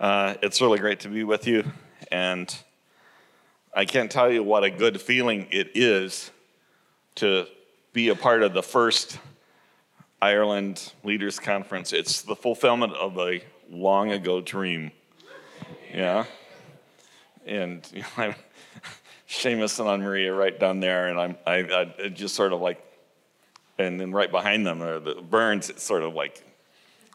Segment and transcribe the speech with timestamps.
[0.00, 1.64] Uh, it's really great to be with you,
[2.12, 2.56] and
[3.74, 6.30] I can't tell you what a good feeling it is
[7.16, 7.46] to
[7.92, 9.18] be a part of the first
[10.22, 11.92] Ireland Leaders Conference.
[11.92, 14.92] It's the fulfillment of a long ago dream.
[15.92, 16.26] Yeah.
[17.44, 18.34] And you know, I'm
[19.28, 22.80] Seamus and Anne Maria right down there, and I'm I, I just sort of like,
[23.78, 25.70] and then right behind them are the Burns.
[25.70, 26.40] It's sort of like,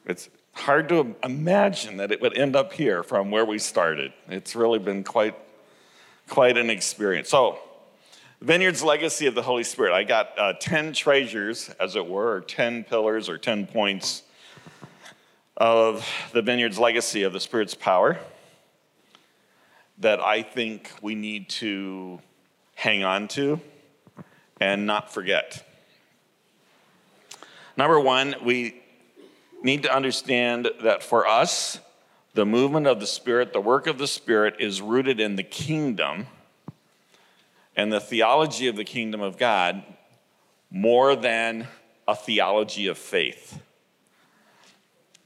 [0.06, 4.14] it's hard to imagine that it would end up here from where we started.
[4.30, 5.36] It's really been quite,
[6.30, 7.30] quite an experience.
[7.30, 7.60] So,
[8.42, 9.94] Vineyard's legacy of the Holy Spirit.
[9.94, 14.24] I got uh, 10 treasures, as it were, or 10 pillars or 10 points
[15.56, 18.20] of the Vineyard's legacy of the Spirit's power
[20.00, 22.20] that I think we need to
[22.76, 23.62] hang on to
[24.60, 25.66] and not forget.
[27.78, 28.83] Number one, we
[29.64, 31.80] need to understand that for us,
[32.34, 36.28] the movement of the Spirit, the work of the Spirit, is rooted in the kingdom
[37.76, 39.84] and the theology of the kingdom of God
[40.70, 41.68] more than
[42.08, 43.62] a theology of faith,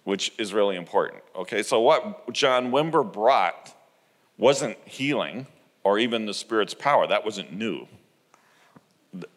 [0.03, 1.23] which is really important.
[1.35, 3.73] Okay, so what John Wimber brought
[4.37, 5.47] wasn't healing
[5.83, 7.87] or even the Spirit's power, that wasn't new.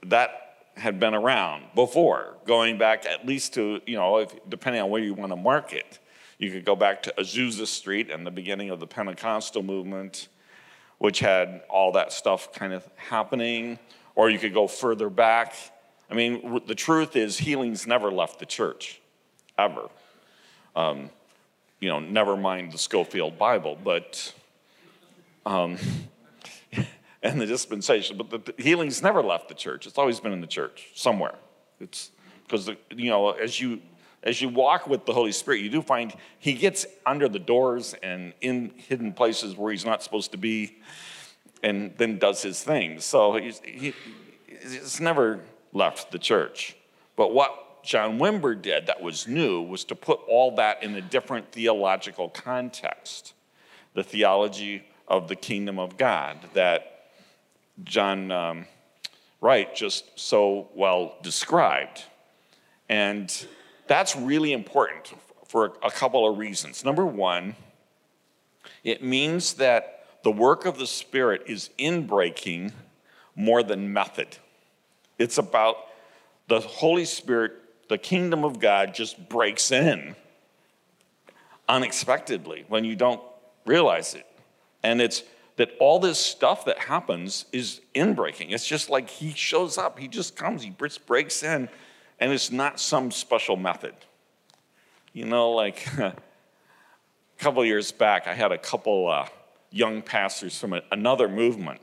[0.05, 0.31] That
[0.77, 5.01] had been around before, going back at least to, you know, if, depending on where
[5.01, 6.01] you want to mark it.
[6.37, 10.27] You could go back to Azusa Street and the beginning of the Pentecostal movement,
[10.99, 13.79] which had all that stuff kind of happening,
[14.17, 15.55] or you could go further back.
[16.11, 19.01] I mean, the truth is, healing's never left the church,
[19.57, 19.89] ever.
[20.75, 21.09] Um,
[21.79, 24.35] you know, never mind the Scofield Bible, but
[25.47, 25.77] um,
[27.23, 28.17] and the dispensation.
[28.17, 29.87] But the, the healing's never left the church.
[29.87, 31.37] It's always been in the church somewhere.
[31.79, 32.11] It's
[32.51, 33.81] because you know as you
[34.23, 37.95] as you walk with the Holy Spirit, you do find He gets under the doors
[38.03, 40.79] and in hidden places where He's not supposed to be,
[41.63, 43.05] and then does His things.
[43.05, 43.95] So he's, he,
[44.49, 45.41] it's never
[45.73, 46.77] left the church.
[47.17, 51.01] But what John Wimber did that was new was to put all that in a
[51.01, 53.33] different theological context.
[53.95, 57.09] The theology of the kingdom of God that
[57.83, 58.67] John um,
[59.41, 62.05] Wright just so well described.
[62.91, 63.33] And
[63.87, 65.15] that's really important
[65.47, 66.85] for a couple of reasons.
[66.85, 67.55] Number one,
[68.83, 72.73] it means that the work of the Spirit is inbreaking
[73.37, 74.37] more than method.
[75.19, 75.77] It's about
[76.49, 77.53] the Holy Spirit,
[77.89, 80.17] the kingdom of God just breaks in
[81.69, 83.23] unexpectedly when you don't
[83.67, 84.27] realize it.
[84.83, 85.23] And it's
[85.57, 88.51] that all this stuff that happens is inbreaking.
[88.51, 90.75] It's just like he shows up, he just comes, he
[91.07, 91.69] breaks in,
[92.21, 93.95] and it's not some special method.
[95.13, 96.15] You know, like a
[97.39, 99.27] couple years back, I had a couple uh,
[99.71, 101.81] young pastors from another movement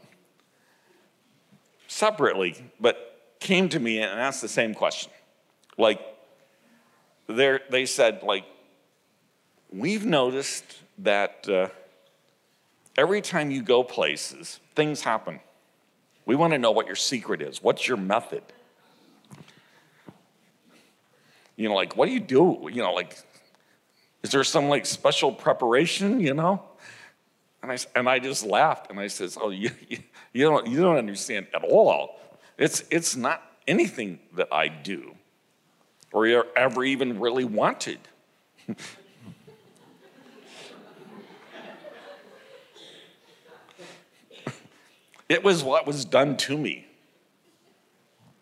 [1.88, 5.12] separately, but came to me and asked the same question.
[5.78, 6.02] Like,
[7.28, 8.46] they said, like,
[9.72, 10.64] we've noticed
[11.00, 11.50] that.
[11.50, 11.68] Uh,
[12.98, 15.40] Every time you go places, things happen.
[16.26, 17.62] We want to know what your secret is.
[17.62, 18.42] What's your method?
[21.58, 22.70] You know, like, what do you do?
[22.72, 23.18] You know, like,
[24.24, 26.64] is there some like special preparation, you know?
[27.62, 29.72] And I, and I just laughed and I says, oh, you,
[30.34, 32.20] you, don't, you don't understand at all.
[32.58, 35.16] It's, it's not anything that I do
[36.14, 38.00] or ever even really wanted.
[45.30, 46.88] It was what was done to me.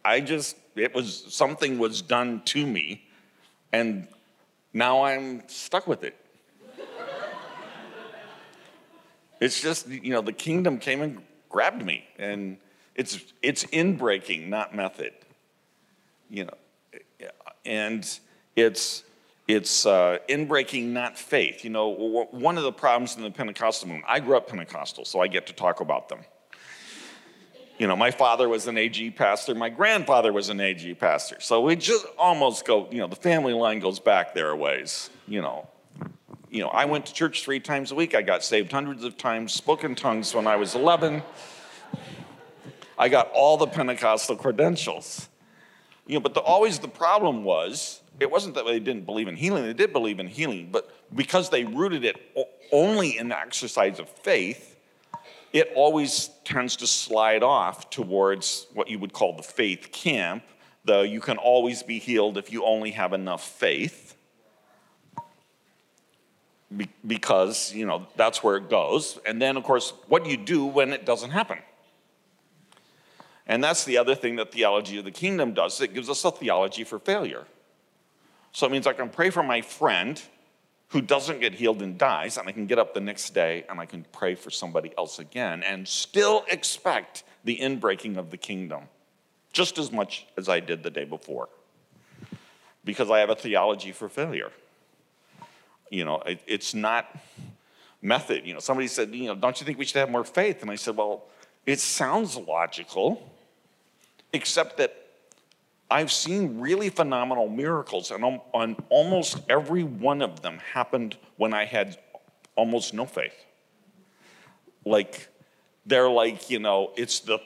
[0.03, 3.04] I just, it was something was done to me,
[3.71, 4.07] and
[4.73, 6.15] now I'm stuck with it.
[9.39, 12.57] it's just, you know, the kingdom came and grabbed me, and
[12.95, 15.13] it's it's inbreaking, not method.
[16.29, 17.29] You know,
[17.65, 18.19] and
[18.56, 19.03] it's
[19.47, 21.63] it's uh, inbreaking, not faith.
[21.63, 21.88] You know,
[22.31, 24.06] one of the problems in the Pentecostal movement.
[24.09, 26.19] I grew up Pentecostal, so I get to talk about them.
[27.77, 31.42] You know, my father was an AG pastor, my grandfather was an AG pastor.
[31.42, 35.42] So we just almost go, you know, the family line goes back there ways, you
[35.42, 35.68] know.
[36.50, 38.16] You know, I went to church three times a week.
[38.16, 41.22] I got saved hundreds of times, spoken tongues when I was 11.
[42.98, 45.28] I got all the Pentecostal credentials.
[46.07, 49.36] You know, but the, always the problem was it wasn't that they didn't believe in
[49.36, 52.16] healing, they did believe in healing, but because they rooted it
[52.71, 54.75] only in the exercise of faith,
[55.56, 60.44] it always tends to slide off towards what you would call the faith camp,
[60.84, 64.18] though you can always be healed if you only have enough faith.
[66.75, 69.18] be- because, you know, that's where it goes.
[69.25, 71.60] And then, of course, what do you do when it doesn't happen?
[73.48, 75.80] And that's the other thing that theology of the kingdom does.
[75.80, 77.46] It gives us a theology for failure.
[78.52, 80.22] So it means I can pray for my friend
[80.89, 83.79] who doesn't get healed and dies, and I can get up the next day and
[83.79, 88.83] I can pray for somebody else again and still expect the inbreaking of the kingdom
[89.51, 91.49] just as much as I did the day before
[92.83, 94.51] because I have a theology for failure.
[95.89, 97.07] You know, it, it's not
[98.01, 98.45] method.
[98.45, 100.61] You know, somebody said, you know, don't you think we should have more faith?
[100.61, 101.23] And I said, well,
[101.65, 103.27] it sounds logical,
[104.31, 105.05] except that
[105.89, 111.65] I've seen really phenomenal miracles, and on, almost every one of them happened when I
[111.65, 111.97] had
[112.55, 113.35] almost no faith.
[114.83, 115.29] Like,
[115.85, 117.39] they're like, you know, it's the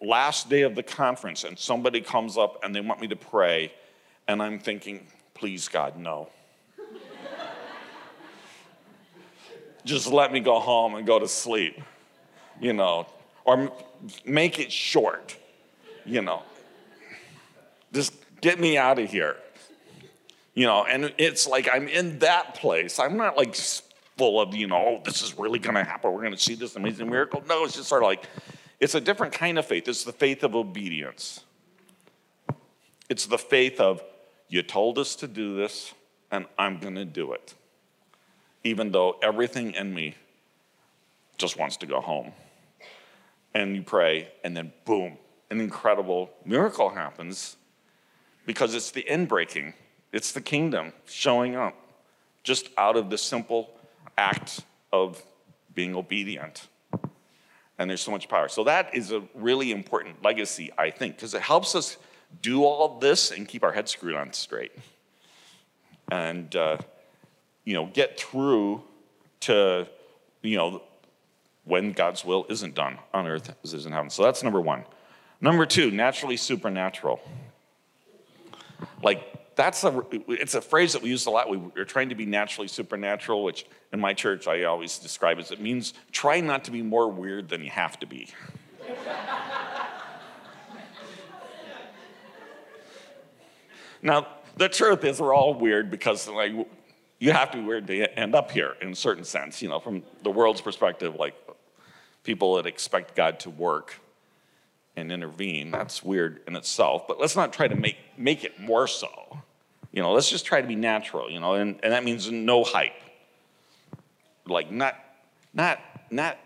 [0.00, 3.72] last day of the conference, and somebody comes up and they want me to pray,
[4.26, 6.30] and I'm thinking, please, God, no.
[9.84, 11.78] Just let me go home and go to sleep,
[12.58, 13.06] you know,
[13.44, 13.70] or
[14.24, 15.36] make it short,
[16.06, 16.42] you know.
[17.92, 19.36] Just get me out of here.
[20.54, 22.98] You know, and it's like I'm in that place.
[22.98, 23.54] I'm not like
[24.18, 26.12] full of, you know, oh, this is really going to happen.
[26.12, 27.42] We're going to see this amazing miracle.
[27.48, 28.24] No, it's just sort of like,
[28.78, 29.88] it's a different kind of faith.
[29.88, 31.44] It's the faith of obedience.
[33.08, 34.02] It's the faith of,
[34.48, 35.94] you told us to do this,
[36.30, 37.54] and I'm going to do it.
[38.64, 40.16] Even though everything in me
[41.38, 42.32] just wants to go home.
[43.54, 45.16] And you pray, and then boom,
[45.50, 47.56] an incredible miracle happens
[48.46, 49.74] because it's the inbreaking,
[50.12, 51.74] it's the kingdom showing up
[52.42, 53.70] just out of the simple
[54.18, 54.60] act
[54.92, 55.22] of
[55.74, 56.68] being obedient.
[57.78, 58.48] And there's so much power.
[58.48, 61.96] So that is a really important legacy, I think, because it helps us
[62.40, 64.72] do all this and keep our heads screwed on straight.
[66.10, 66.78] And, uh,
[67.64, 68.82] you know, get through
[69.40, 69.88] to,
[70.42, 70.82] you know,
[71.64, 74.10] when God's will isn't done on earth as it is in heaven.
[74.10, 74.84] So that's number one.
[75.40, 77.20] Number two, naturally supernatural.
[79.02, 81.48] Like that's a it's a phrase that we use a lot.
[81.50, 85.50] We, are trying to be naturally supernatural, which in my church I always describe as
[85.50, 88.28] it means try not to be more weird than you have to be.
[94.02, 94.26] now
[94.56, 96.52] the truth is we're all weird because like
[97.18, 99.62] you have to be weird to end up here in a certain sense.
[99.62, 101.34] You know, from the world's perspective, like
[102.24, 104.00] people that expect God to work
[104.96, 105.70] and intervene.
[105.70, 109.08] That's weird in itself, but let's not try to make, make it more so.
[109.92, 112.64] You know, let's just try to be natural, you know, and, and that means no
[112.64, 112.92] hype.
[114.46, 114.96] Like, not,
[115.54, 115.80] not,
[116.10, 116.38] not,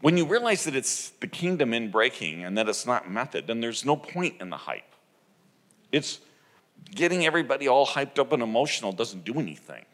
[0.00, 3.60] when you realize that it's the kingdom in breaking and that it's not method, then
[3.60, 4.82] there's no point in the hype.
[5.92, 6.18] It's
[6.90, 9.84] getting everybody all hyped up and emotional doesn't do anything.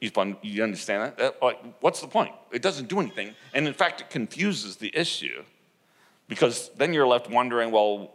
[0.00, 1.36] You understand that?
[1.80, 2.32] What's the point?
[2.52, 3.34] It doesn't do anything.
[3.52, 5.42] And in fact, it confuses the issue
[6.26, 8.10] because then you're left wondering well,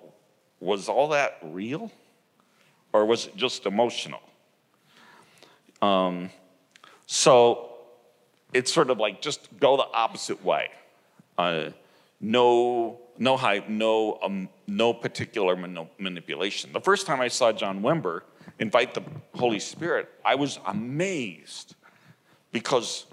[0.59, 1.91] was all that real?
[2.91, 4.21] Or was it just emotional?
[5.81, 6.31] Um,
[7.05, 7.69] so
[8.53, 10.69] it's sort of like just go the opposite way.
[11.37, 11.69] Uh,
[12.21, 15.55] no, no hype, no, um, no particular
[15.99, 16.71] manipulation.
[16.71, 18.21] The first time I saw John Wimber,
[18.59, 21.75] invite the Holy Spirit, I was amazed
[22.51, 23.05] because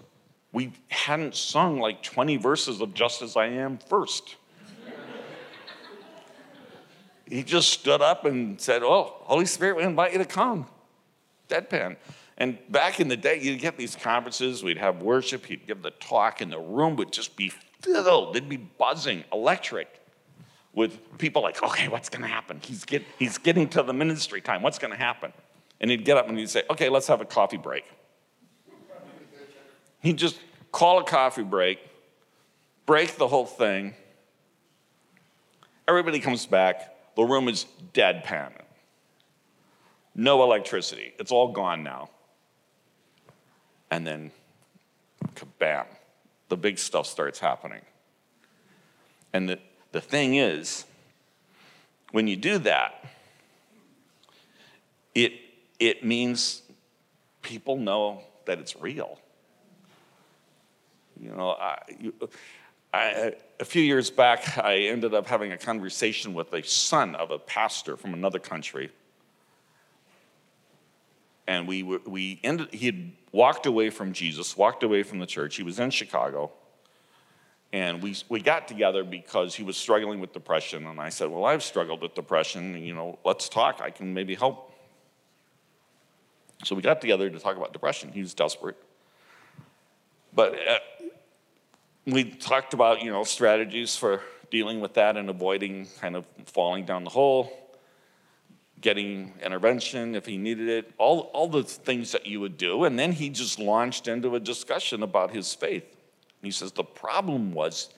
[0.52, 4.36] we hadn't sung like 20 verses of Just As I Am first.
[7.26, 10.66] he just stood up and said, Oh, Holy Spirit, we invite you to come.
[11.48, 11.96] Deadpan.
[12.38, 15.90] And back in the day, you'd get these conferences, we'd have worship, he'd give the
[15.92, 18.36] talk, and the room would just be filled.
[18.36, 20.01] It'd be buzzing, electric
[20.74, 22.60] with people like, okay, what's going to happen?
[22.62, 24.62] He's, get, he's getting to the ministry time.
[24.62, 25.32] What's going to happen?
[25.80, 27.84] And he'd get up and he'd say, okay, let's have a coffee break.
[30.00, 30.38] He'd just
[30.70, 31.78] call a coffee break,
[32.86, 33.94] break the whole thing.
[35.86, 36.94] Everybody comes back.
[37.16, 38.52] The room is deadpan.
[40.14, 41.12] No electricity.
[41.18, 42.10] It's all gone now.
[43.90, 44.30] And then,
[45.34, 45.84] kabam,
[46.48, 47.82] the big stuff starts happening.
[49.32, 49.58] And the,
[49.92, 50.84] the thing is,
[52.10, 53.04] when you do that,
[55.14, 55.32] it,
[55.78, 56.62] it means
[57.42, 59.18] people know that it's real.
[61.20, 62.14] You know, I, you,
[62.92, 67.30] I, a few years back, I ended up having a conversation with a son of
[67.30, 68.90] a pastor from another country.
[71.46, 75.56] And we, we ended, he had walked away from Jesus, walked away from the church.
[75.56, 76.52] He was in Chicago.
[77.72, 80.86] And we, we got together because he was struggling with depression.
[80.86, 82.76] And I said, Well, I've struggled with depression.
[82.76, 83.80] You know, let's talk.
[83.82, 84.74] I can maybe help.
[86.64, 88.12] So we got together to talk about depression.
[88.12, 88.76] He was desperate.
[90.34, 90.78] But uh,
[92.06, 96.84] we talked about, you know, strategies for dealing with that and avoiding kind of falling
[96.84, 97.52] down the hole,
[98.80, 102.84] getting intervention if he needed it, all, all the things that you would do.
[102.84, 105.91] And then he just launched into a discussion about his faith.
[106.42, 107.90] And he says, the problem was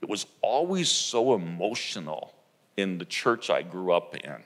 [0.00, 2.34] it was always so emotional
[2.76, 4.42] in the church I grew up in.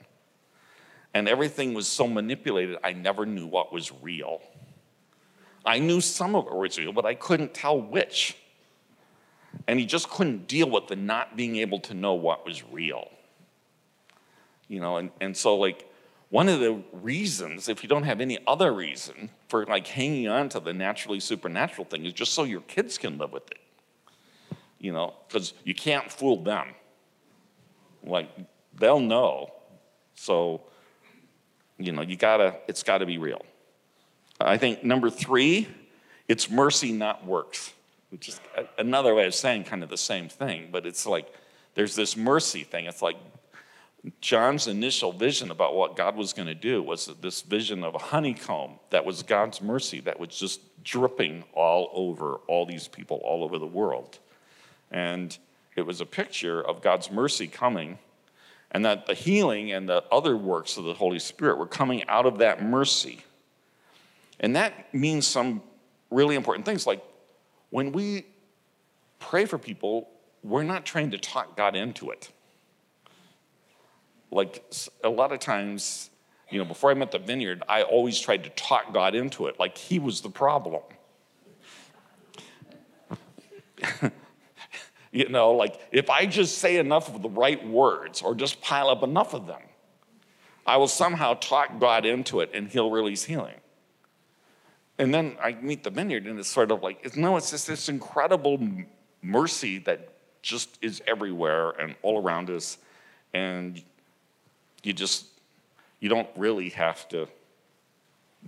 [1.15, 4.41] And everything was so manipulated, I never knew what was real.
[5.65, 8.37] I knew some of it was real, but I couldn't tell which.
[9.67, 13.09] And he just couldn't deal with the not being able to know what was real.
[14.67, 15.86] You know, and, and so, like,
[16.29, 20.49] one of the reasons, if you don't have any other reason for like hanging on
[20.49, 23.59] to the naturally supernatural thing, is just so your kids can live with it.
[24.79, 26.67] You know, because you can't fool them.
[28.03, 28.29] Like,
[28.77, 29.53] they'll know.
[30.15, 30.61] So,
[31.77, 33.43] you know, you gotta, it's gotta be real.
[34.39, 35.67] I think number three,
[36.27, 37.73] it's mercy, not works,
[38.11, 38.39] which is
[38.77, 41.33] another way of saying kind of the same thing, but it's like
[41.73, 42.85] there's this mercy thing.
[42.85, 43.17] It's like
[44.21, 47.99] John's initial vision about what God was going to do was this vision of a
[47.99, 53.43] honeycomb that was God's mercy that was just dripping all over all these people all
[53.43, 54.19] over the world.
[54.91, 55.37] And
[55.75, 57.99] it was a picture of God's mercy coming,
[58.71, 62.25] and that the healing and the other works of the Holy Spirit were coming out
[62.25, 63.21] of that mercy.
[64.39, 65.61] And that means some
[66.09, 66.87] really important things.
[66.87, 67.03] Like
[67.69, 68.25] when we
[69.19, 70.09] pray for people,
[70.43, 72.31] we're not trying to talk God into it.
[74.31, 74.63] Like
[75.03, 76.09] a lot of times,
[76.49, 79.59] you know, before I met the vineyard, I always tried to talk God into it,
[79.59, 80.83] like he was the problem.
[85.11, 88.89] you know, like if I just say enough of the right words or just pile
[88.89, 89.61] up enough of them,
[90.65, 93.55] I will somehow talk God into it and he'll release healing.
[94.99, 97.87] And then I meet the vineyard, and it's sort of like, no, it's just this
[97.87, 98.59] incredible
[99.21, 100.09] mercy that
[100.41, 102.79] just is everywhere and all around us.
[103.33, 103.83] And
[104.83, 105.25] you just,
[105.99, 107.27] you don't really have to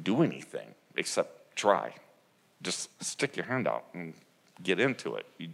[0.01, 1.93] do anything except try.
[2.61, 4.13] Just stick your hand out and
[4.63, 5.25] get into it.
[5.37, 5.49] You,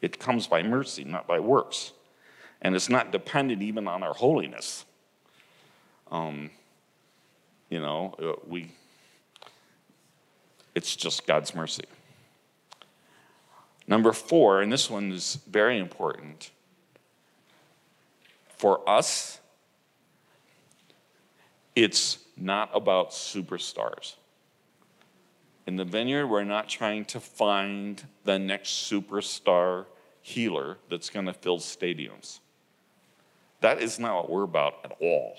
[0.00, 1.92] it comes by mercy, not by works.
[2.62, 4.84] And it's not dependent even on our holiness.
[6.10, 6.50] Um,
[7.68, 8.70] you know, uh, we
[10.74, 11.84] it's just God's mercy.
[13.86, 16.50] Number four, and this one is very important.
[18.56, 19.40] For us,
[21.74, 24.14] it's not about superstars.
[25.66, 29.86] In the vineyard, we're not trying to find the next superstar
[30.20, 32.40] healer that's going to fill stadiums.
[33.60, 35.36] That is not what we're about at all.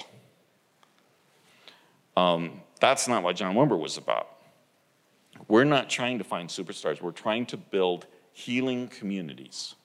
[2.17, 4.29] Um, that's not what John Wimber was about.
[5.47, 9.75] We're not trying to find superstars, we're trying to build healing communities.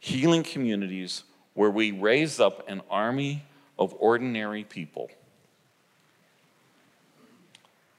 [0.00, 3.44] Healing communities where we raise up an army
[3.82, 5.10] of ordinary people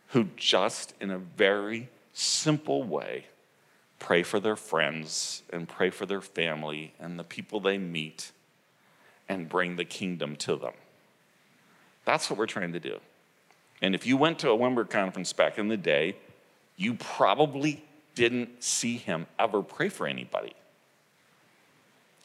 [0.09, 3.25] who just in a very simple way
[3.99, 8.31] pray for their friends and pray for their family and the people they meet
[9.29, 10.73] and bring the kingdom to them.
[12.05, 12.99] That's what we're trying to do.
[13.81, 16.15] And if you went to a Wimber conference back in the day,
[16.75, 20.53] you probably didn't see him ever pray for anybody.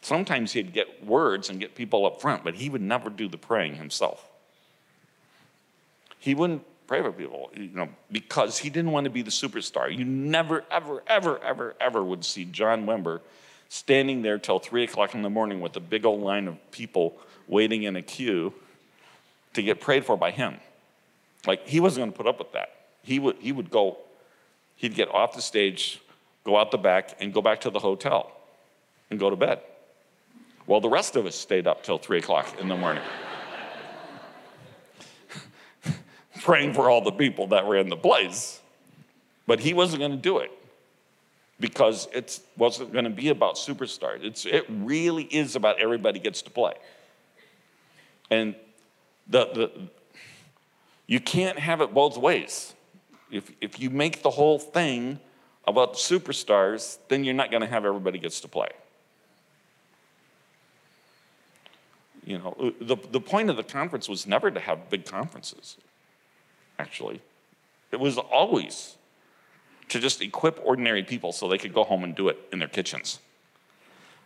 [0.00, 3.37] Sometimes he'd get words and get people up front, but he would never do the
[3.37, 4.25] praying himself.
[6.19, 9.95] He wouldn't pray for people, you know, because he didn't want to be the superstar.
[9.97, 13.21] You never, ever, ever, ever, ever would see John Wimber
[13.69, 17.19] standing there till three o'clock in the morning with a big old line of people
[17.47, 18.55] waiting in a queue
[19.55, 20.57] to get prayed for by him.
[21.47, 22.75] Like he wasn't going to put up with that.
[23.02, 23.99] He would, he would go,
[24.76, 26.00] he'd get off the stage,
[26.45, 28.33] go out the back, and go back to the hotel
[29.11, 29.61] and go to bed.
[30.69, 33.03] Well, the rest of us stayed up till three o'clock in the morning.
[36.43, 38.61] praying for all the people that were in the place.
[39.47, 40.51] But he wasn't going to do it
[41.59, 44.23] because it wasn't going to be about superstars.
[44.23, 46.75] It's, it really is about everybody gets to play.
[48.31, 48.55] And
[49.27, 49.71] the, the,
[51.07, 52.75] you can't have it both ways.
[53.31, 55.19] If, if you make the whole thing
[55.67, 58.69] about superstars, then you're not going to have everybody gets to play.
[62.28, 65.78] You know, uh, the, the point of the conference was never to have big conferences,
[66.78, 67.23] actually.
[67.90, 68.97] It was always
[69.88, 72.68] to just equip ordinary people so they could go home and do it in their
[72.68, 73.18] kitchens.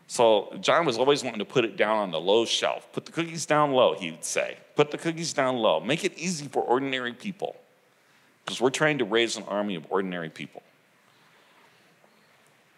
[0.08, 0.24] So
[0.60, 2.92] John was always wanting to put it down on the low shelf.
[2.92, 4.56] Put the cookies down low, he'd say.
[4.74, 5.78] Put the cookies down low.
[5.78, 7.54] Make it easy for ordinary people.
[8.44, 10.62] because we're trying to raise an army of ordinary people.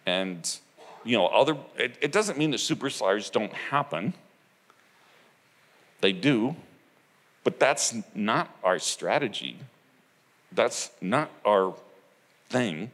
[0.05, 0.57] And,
[1.03, 4.13] you know, other, it, it doesn't mean that superstars don't happen.
[6.01, 6.55] They do,
[7.43, 9.57] but that's not our strategy.
[10.51, 11.75] That's not our
[12.49, 12.91] thing.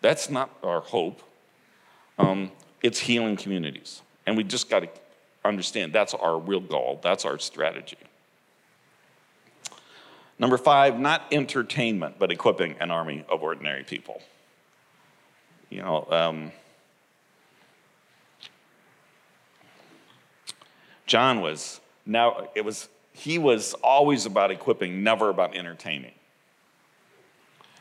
[0.00, 1.22] That's not our hope.
[2.18, 2.50] Um,
[2.82, 4.02] it's healing communities.
[4.26, 4.88] And we just got to
[5.44, 7.96] understand that's our real goal, that's our strategy.
[10.38, 14.20] Number five, not entertainment, but equipping an army of ordinary people.
[15.70, 16.52] You know, um,
[21.06, 26.12] John was now it was he was always about equipping, never about entertaining.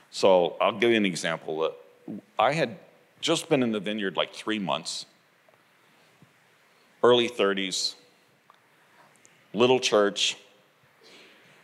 [0.09, 1.63] So I'll give you an example.
[1.63, 2.77] Uh, I had
[3.21, 5.05] just been in the vineyard like three months,
[7.01, 7.95] early 30s,
[9.53, 10.37] little church,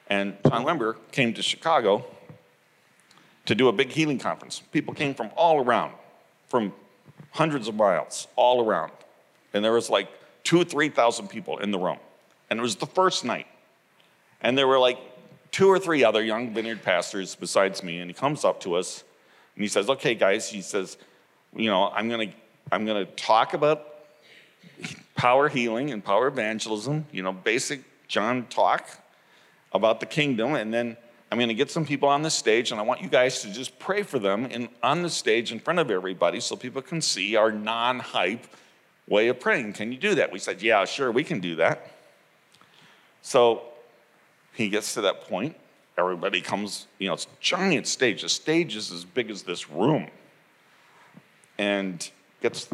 [0.10, 2.06] and John Wimber came to Chicago
[3.46, 4.62] to do a big healing conference.
[4.72, 5.94] People came from all around,
[6.48, 6.74] from
[7.32, 8.92] hundreds of miles, all around.
[9.54, 10.08] And there was like
[10.44, 11.98] two 3,000 people in the room.
[12.50, 13.48] And it was the first night.
[14.42, 15.00] And there were like
[15.52, 18.00] two or three other young vineyard pastors besides me.
[18.00, 19.04] And he comes up to us
[19.56, 20.98] and he says, Okay, guys, he says,
[21.56, 22.36] You know, I'm going to
[22.72, 23.96] I'm going to talk about
[25.16, 28.90] power healing and power evangelism, you know, basic John talk
[29.74, 30.56] about the kingdom.
[30.56, 30.98] And then
[31.32, 33.52] I'm going to get some people on the stage, and I want you guys to
[33.52, 37.02] just pray for them in, on the stage in front of everybody so people can
[37.02, 38.48] see our non hype
[39.08, 39.74] way of praying.
[39.74, 40.32] Can you do that?
[40.32, 41.92] We said, Yeah, sure, we can do that.
[43.28, 43.62] So
[44.54, 45.58] he gets to that point.
[45.98, 48.22] Everybody comes, you know, it's a giant stage.
[48.22, 50.08] The stage is as big as this room.
[51.58, 52.10] And
[52.42, 52.70] gets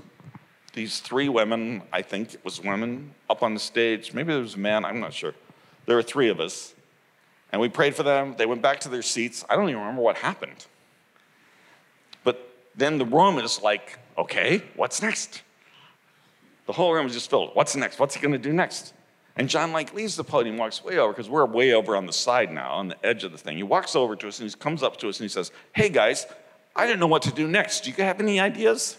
[0.74, 4.14] these three women, I think it was women, up on the stage.
[4.14, 5.34] Maybe there was a man, I'm not sure.
[5.88, 6.76] There were three of us.
[7.52, 8.36] And we prayed for them.
[8.38, 9.44] They went back to their seats.
[9.50, 10.68] I don't even remember what happened.
[12.24, 15.42] But then the room is like, okay, what's next?
[16.68, 17.56] The whole room is just filled.
[17.56, 17.98] What's next?
[17.98, 18.94] What's he going to do next?
[19.36, 22.14] And John like leaves the podium, walks way over because we're way over on the
[22.14, 23.58] side now, on the edge of the thing.
[23.58, 25.90] He walks over to us and he comes up to us and he says, "Hey
[25.90, 26.28] guys,
[26.76, 27.84] I didn't know what to do next.
[27.84, 28.98] Do you have any ideas?"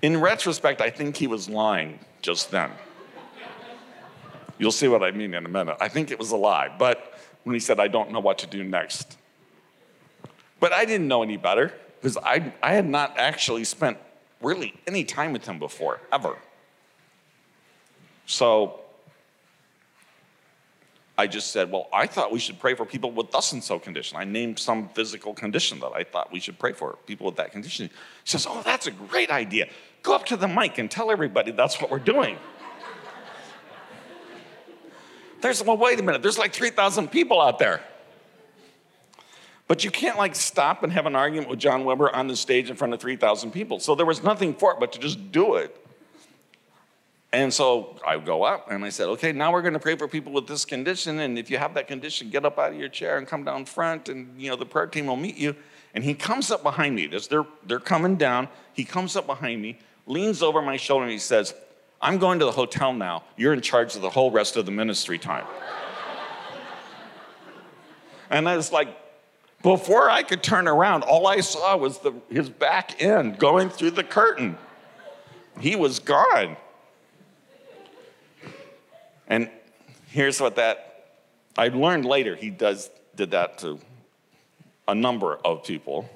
[0.00, 2.70] In retrospect, I think he was lying just then.
[4.56, 5.76] You'll see what I mean in a minute.
[5.80, 8.46] I think it was a lie, but when he said, I don't know what to
[8.46, 9.16] do next.
[10.60, 13.98] But I didn't know any better because I, I had not actually spent
[14.40, 16.36] really any time with him before, ever.
[18.26, 18.80] So
[21.16, 23.78] I just said, Well, I thought we should pray for people with thus and so
[23.78, 24.16] condition.
[24.16, 27.50] I named some physical condition that I thought we should pray for, people with that
[27.50, 27.88] condition.
[27.88, 27.92] He
[28.24, 29.68] says, Oh, that's a great idea.
[30.02, 32.38] Go up to the mic and tell everybody that's what we're doing.
[35.40, 37.80] There's, well, wait a minute, there's like 3,000 people out there.
[39.68, 42.70] But you can't like stop and have an argument with John Wimber on the stage
[42.70, 43.78] in front of 3,000 people.
[43.78, 45.76] So there was nothing for it but to just do it.
[47.30, 50.08] And so I go up and I said, okay, now we're going to pray for
[50.08, 51.20] people with this condition.
[51.20, 53.66] And if you have that condition, get up out of your chair and come down
[53.66, 55.54] front, and you know the prayer team will meet you.
[55.94, 57.06] And he comes up behind me.
[57.12, 61.12] As they're, they're coming down, he comes up behind me, leans over my shoulder, and
[61.12, 61.54] he says,
[62.00, 63.24] I'm going to the hotel now.
[63.36, 65.44] You're in charge of the whole rest of the ministry time.
[68.30, 68.88] and I was like,
[69.62, 73.92] before I could turn around, all I saw was the, his back end going through
[73.92, 74.56] the curtain.
[75.60, 76.56] He was gone.
[79.26, 79.50] And
[80.06, 81.16] here's what that
[81.56, 83.80] I learned later he does did that to
[84.86, 86.08] a number of people.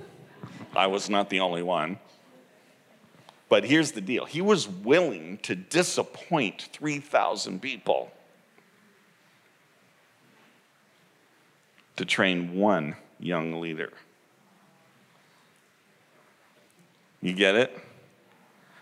[0.74, 1.98] I was not the only one.
[3.48, 4.24] But here's the deal.
[4.24, 8.10] He was willing to disappoint 3,000 people
[11.96, 13.92] to train one young leader.
[17.20, 17.78] You get it?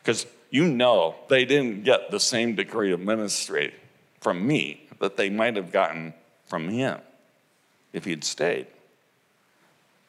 [0.02, 3.74] Because you know they didn't get the same degree of ministry
[4.20, 6.14] from me that they might have gotten
[6.46, 6.98] from him
[7.92, 8.66] if he'd stayed.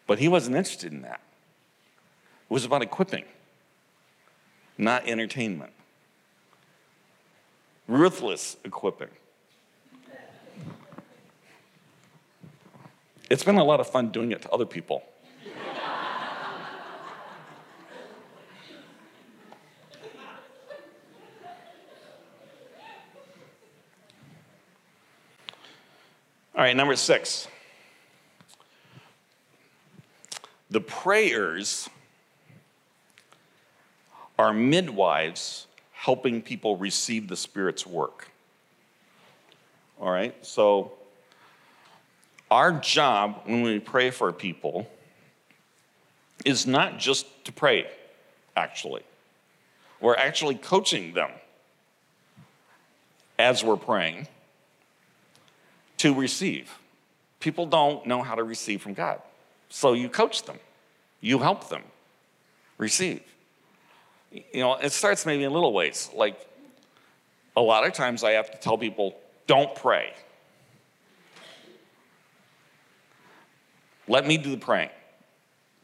[0.07, 1.21] But he wasn't interested in that.
[2.49, 3.25] It was about equipping,
[4.77, 5.71] not entertainment.
[7.87, 9.09] Ruthless equipping.
[13.31, 15.03] It's been a lot of fun doing it to other people.
[26.53, 27.47] All right, number six.
[30.69, 31.89] The prayers
[34.37, 38.29] are midwives helping people receive the Spirit's work.
[40.01, 40.91] All right, so
[42.51, 44.87] our job when we pray for people
[46.43, 47.87] is not just to pray,
[48.55, 49.03] actually.
[50.01, 51.31] We're actually coaching them
[53.39, 54.27] as we're praying
[55.97, 56.77] to receive.
[57.39, 59.21] People don't know how to receive from God.
[59.69, 60.59] So you coach them,
[61.21, 61.83] you help them
[62.77, 63.21] receive.
[64.31, 66.09] You know, it starts maybe in little ways.
[66.13, 66.37] Like
[67.55, 69.15] a lot of times I have to tell people,
[69.47, 70.13] don't pray.
[74.11, 74.89] Let me do the praying.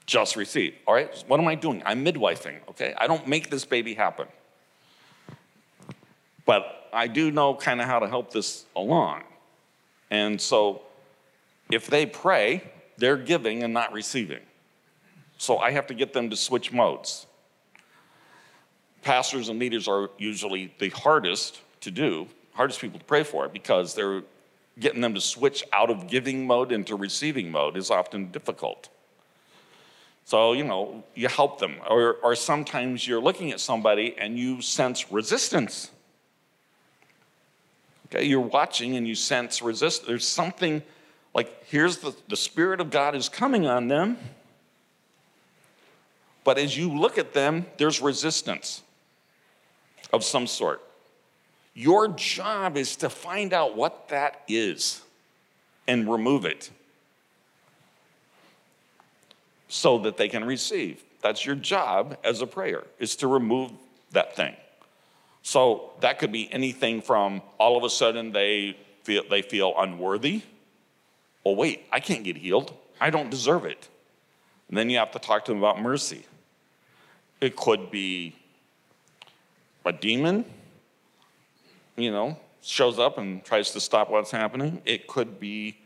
[0.05, 0.75] Just receive.
[0.85, 1.23] All right?
[1.27, 1.81] What am I doing?
[1.85, 2.93] I'm midwifing, okay?
[2.97, 4.27] I don't make this baby happen.
[6.45, 9.23] But I do know kind of how to help this along.
[10.11, 10.81] And so
[11.71, 14.41] if they pray, they're giving and not receiving.
[15.37, 17.27] So I have to get them to switch modes.
[19.03, 23.93] Pastors and leaders are usually the hardest to do, hardest people to pray for because
[23.93, 24.23] they're
[24.79, 28.89] getting them to switch out of giving mode into receiving mode is often difficult.
[30.25, 31.77] So, you know, you help them.
[31.89, 35.89] Or, or sometimes you're looking at somebody and you sense resistance.
[38.07, 40.07] Okay, you're watching and you sense resistance.
[40.07, 40.81] There's something
[41.33, 44.17] like, here's the, the Spirit of God is coming on them.
[46.43, 48.81] But as you look at them, there's resistance
[50.13, 50.81] of some sort.
[51.77, 54.99] Your job is to find out what that is
[55.87, 56.71] and remove it
[59.67, 61.03] so that they can receive.
[61.21, 63.69] That's your job as a prayer, is to remove
[64.11, 64.55] that thing.
[65.43, 70.41] So that could be anything from all of a sudden they feel, they feel unworthy.
[71.45, 72.73] Oh, wait, I can't get healed.
[72.99, 73.87] I don't deserve it.
[74.67, 76.25] And then you have to talk to them about mercy.
[77.39, 78.35] It could be
[79.85, 80.43] a demon
[81.97, 84.81] you know, shows up and tries to stop what's happening.
[84.85, 85.77] It could be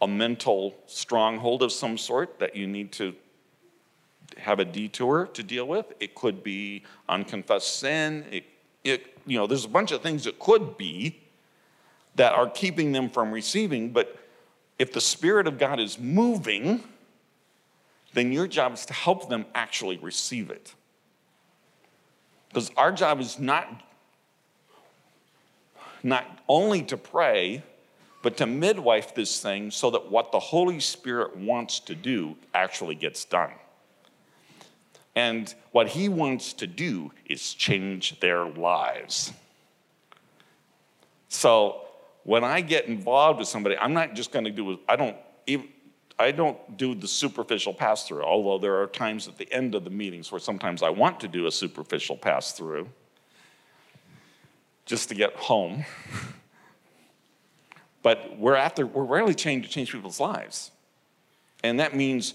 [0.00, 3.14] a mental stronghold of some sort that you need to
[4.36, 5.86] have a detour to deal with.
[6.00, 8.24] It could be unconfessed sin.
[8.30, 8.44] It,
[8.82, 11.20] it, you know, there's a bunch of things it could be
[12.16, 13.90] that are keeping them from receiving.
[13.90, 14.18] But
[14.78, 16.82] if the Spirit of God is moving,
[18.14, 20.74] then your job is to help them actually receive it.
[22.48, 23.82] Because our job is not
[26.02, 27.62] not only to pray,
[28.22, 32.94] but to midwife this thing so that what the Holy Spirit wants to do actually
[32.94, 33.52] gets done.
[35.14, 39.32] And what he wants to do is change their lives.
[41.28, 41.82] So
[42.24, 45.68] when I get involved with somebody, I'm not just going to do, I don't even,
[46.18, 49.82] I don't do the superficial pass through, although there are times at the end of
[49.82, 52.88] the meetings where sometimes I want to do a superficial pass through
[54.86, 55.84] just to get home.
[58.02, 60.70] but we're after we're rarely trying to change people's lives.
[61.62, 62.34] And that means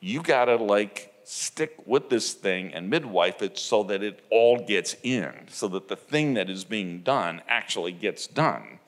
[0.00, 4.96] you gotta like stick with this thing and midwife it so that it all gets
[5.02, 8.78] in, so that the thing that is being done actually gets done.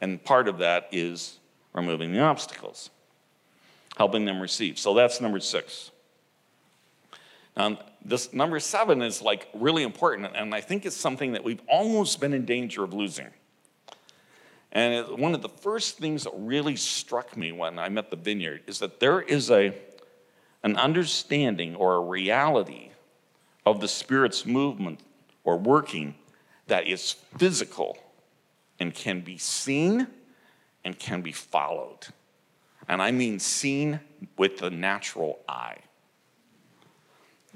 [0.00, 1.38] And part of that is
[1.72, 2.90] removing the obstacles,
[3.96, 4.78] helping them receive.
[4.78, 5.90] So that's number six.
[7.56, 7.78] Now,
[8.08, 12.20] this number seven is like really important, and I think it's something that we've almost
[12.20, 13.28] been in danger of losing.
[14.72, 18.16] And it, one of the first things that really struck me when I met the
[18.16, 19.74] vineyard is that there is a,
[20.62, 22.90] an understanding or a reality
[23.64, 25.00] of the Spirit's movement
[25.44, 26.14] or working
[26.66, 27.98] that is physical
[28.78, 30.06] and can be seen
[30.84, 32.06] and can be followed.
[32.88, 34.00] And I mean seen
[34.36, 35.78] with the natural eye.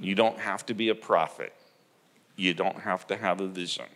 [0.02, 1.52] You don't have to be a prophet.
[2.34, 3.86] You don't have to have a vision.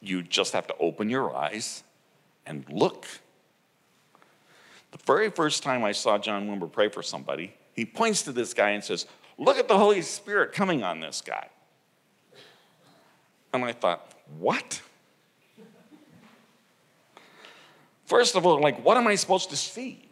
[0.00, 1.84] You just have to open your eyes
[2.46, 3.06] and look.
[4.90, 8.54] The very first time I saw John Wimber pray for somebody, he points to this
[8.54, 9.06] guy and says,
[9.36, 11.48] Look at the Holy Spirit coming on this guy.
[13.52, 14.80] And I thought, What?
[18.06, 20.07] First of all, like, what am I supposed to see?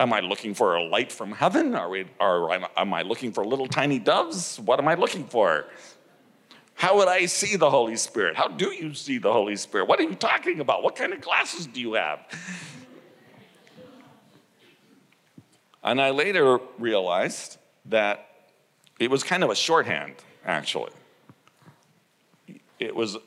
[0.00, 1.74] Am I looking for a light from heaven?
[1.74, 4.58] Are we, or am I looking for little tiny doves?
[4.58, 5.66] What am I looking for?
[6.72, 8.34] How would I see the Holy Spirit?
[8.34, 9.88] How do you see the Holy Spirit?
[9.88, 10.82] What are you talking about?
[10.82, 12.20] What kind of glasses do you have?
[15.84, 18.26] And I later realized that
[18.98, 20.14] it was kind of a shorthand,
[20.46, 20.92] actually.
[22.78, 23.18] It was,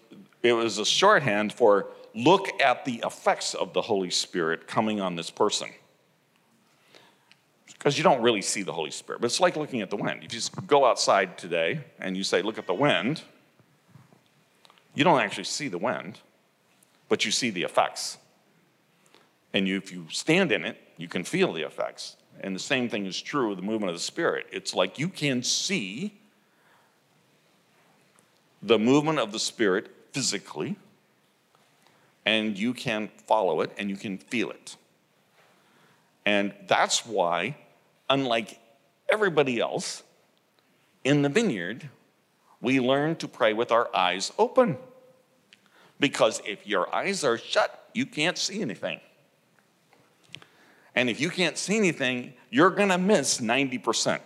[0.42, 5.16] it was a shorthand for look at the effects of the Holy Spirit coming on
[5.16, 5.70] this person
[7.84, 9.20] because you don't really see the Holy Spirit.
[9.20, 10.24] But it's like looking at the wind.
[10.24, 13.22] If you go outside today and you say, look at the wind,
[14.96, 16.20] You don't actually see the wind,
[17.10, 18.18] but you see the effects.
[19.54, 22.16] And you, if you stand in it, you can feel the effects.
[22.42, 24.48] And the same thing is true of the movement of the Spirit.
[24.52, 26.20] It's like you can see
[28.62, 30.76] the movement of the Spirit physically,
[32.26, 34.78] and you can follow it and you can feel it.
[36.26, 37.58] And that's why,
[38.14, 38.60] unlike
[39.10, 40.04] everybody else
[41.04, 41.90] in the vineyard,
[42.62, 44.78] we learn to pray with our eyes open.
[46.00, 49.00] Because if your eyes are shut, you can't see anything.
[50.94, 54.20] And if you can't see anything, you're going to miss 90%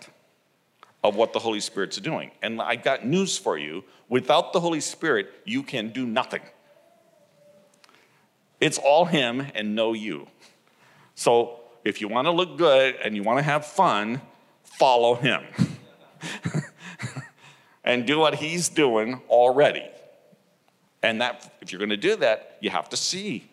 [1.02, 2.30] of what the Holy Spirit's doing.
[2.42, 6.42] And I got news for you without the Holy Spirit, you can do nothing.
[8.60, 10.26] It's all Him and no you.
[11.14, 14.20] So if you want to look good and you want to have fun,
[14.62, 15.42] follow Him
[17.84, 19.88] and do what He's doing already.
[21.02, 23.50] And that, if you're going to do that, you have to see.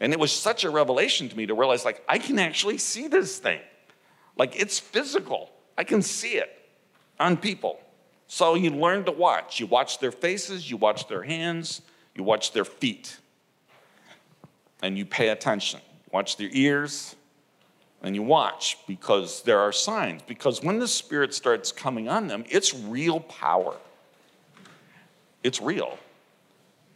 [0.00, 3.08] And it was such a revelation to me to realize, like, I can actually see
[3.08, 3.60] this thing.
[4.36, 5.50] Like, it's physical.
[5.76, 6.50] I can see it
[7.18, 7.80] on people.
[8.28, 9.58] So you learn to watch.
[9.58, 11.82] You watch their faces, you watch their hands,
[12.14, 13.18] you watch their feet.
[14.80, 15.80] And you pay attention.
[16.10, 17.16] Watch their ears,
[18.02, 20.22] and you watch because there are signs.
[20.26, 23.76] Because when the Spirit starts coming on them, it's real power.
[25.42, 25.98] It's real.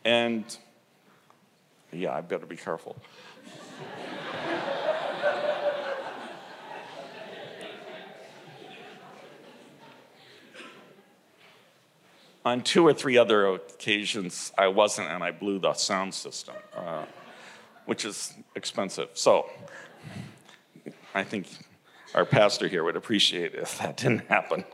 [0.04, 0.44] And
[1.92, 2.96] yeah, I better be careful.
[12.44, 17.04] On two or three other occasions, I wasn't, and I blew the sound system, uh,
[17.86, 19.08] which is expensive.
[19.14, 19.50] So
[21.16, 21.48] I think
[22.14, 24.64] our pastor here would appreciate if that didn't happen.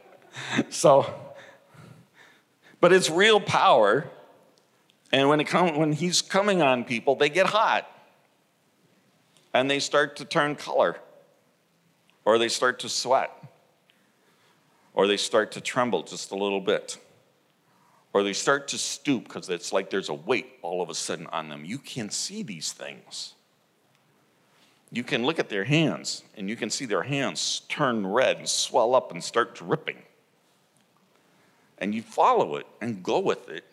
[0.70, 1.07] So,
[2.81, 4.11] but it's real power
[5.12, 7.88] and when, it come, when he's coming on people, they get hot
[9.55, 10.96] and they start to turn color,
[12.24, 13.31] or they start to sweat,
[14.94, 16.98] or they start to tremble just a little bit,
[18.14, 21.26] or they start to stoop because it's like there's a weight all of a sudden
[21.28, 21.64] on them.
[21.64, 23.35] You can see these things.
[24.92, 28.48] You can look at their hands and you can see their hands turn red and
[28.48, 30.02] swell up and start dripping.
[31.78, 33.64] And you follow it and go with it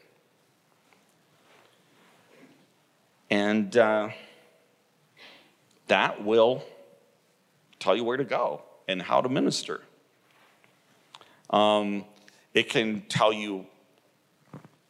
[3.29, 4.09] And uh,
[5.87, 6.63] that will
[7.79, 9.81] tell you where to go and how to minister.
[11.49, 12.05] Um,
[12.53, 13.65] it can tell you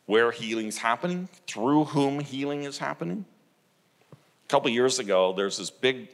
[0.06, 3.26] where healing is happening, through whom healing is happening.
[4.13, 6.08] A couple years ago, there's this big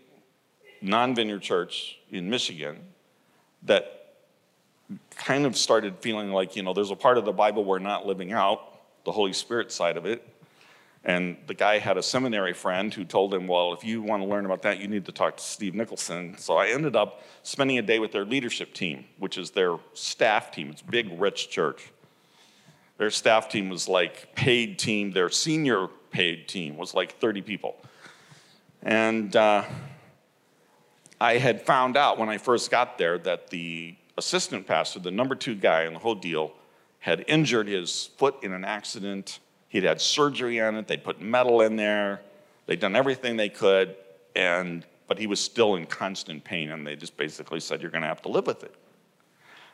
[0.86, 2.80] non vineyard church in Michigan
[3.64, 4.14] that
[5.18, 8.06] kind of started feeling like, you know, there's a part of the Bible we're not
[8.06, 10.28] living out, the Holy Spirit side of it.
[11.04, 14.28] And the guy had a seminary friend who told him, Well, if you want to
[14.28, 16.36] learn about that, you need to talk to Steve Nicholson.
[16.38, 20.52] So I ended up spending a day with their leadership team, which is their staff
[20.52, 20.70] team.
[20.72, 21.92] It's big, rich church.
[22.98, 27.76] Their staff team was like paid team, their senior paid team was like 30 people.
[28.82, 29.66] And uh,
[31.20, 35.36] I had found out when I first got there that the assistant pastor, the number
[35.36, 36.54] two guy in the whole deal,
[37.00, 39.40] had injured his foot in an accident
[39.76, 42.22] He'd had surgery on it, they'd put metal in there,
[42.66, 43.98] they'd done everything they could,
[44.34, 48.08] and but he was still in constant pain, and they just basically said, You're gonna
[48.08, 48.74] have to live with it.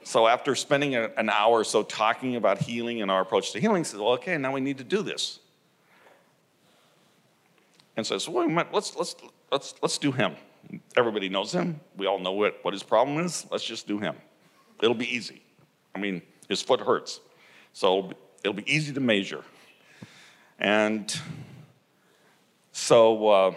[0.03, 3.59] So after spending a, an hour or so talking about healing and our approach to
[3.59, 5.37] healing, he said, Well, okay, now we need to do this.
[7.95, 9.15] And says, so, let's, let's,
[9.51, 10.35] let's, let's do him.
[10.97, 11.79] Everybody knows him.
[11.97, 13.45] We all know what, what his problem is.
[13.51, 14.15] Let's just do him.
[14.81, 15.41] It'll be easy.
[15.95, 17.19] I mean, his foot hurts.
[17.73, 18.11] So
[18.43, 19.43] it'll be easy to measure.
[20.59, 21.13] And
[22.71, 23.55] so, uh,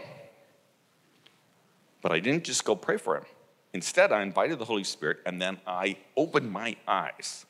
[2.03, 3.25] but I didn't just go pray for him.
[3.73, 7.47] Instead, I invited the Holy Spirit and then I opened my eyes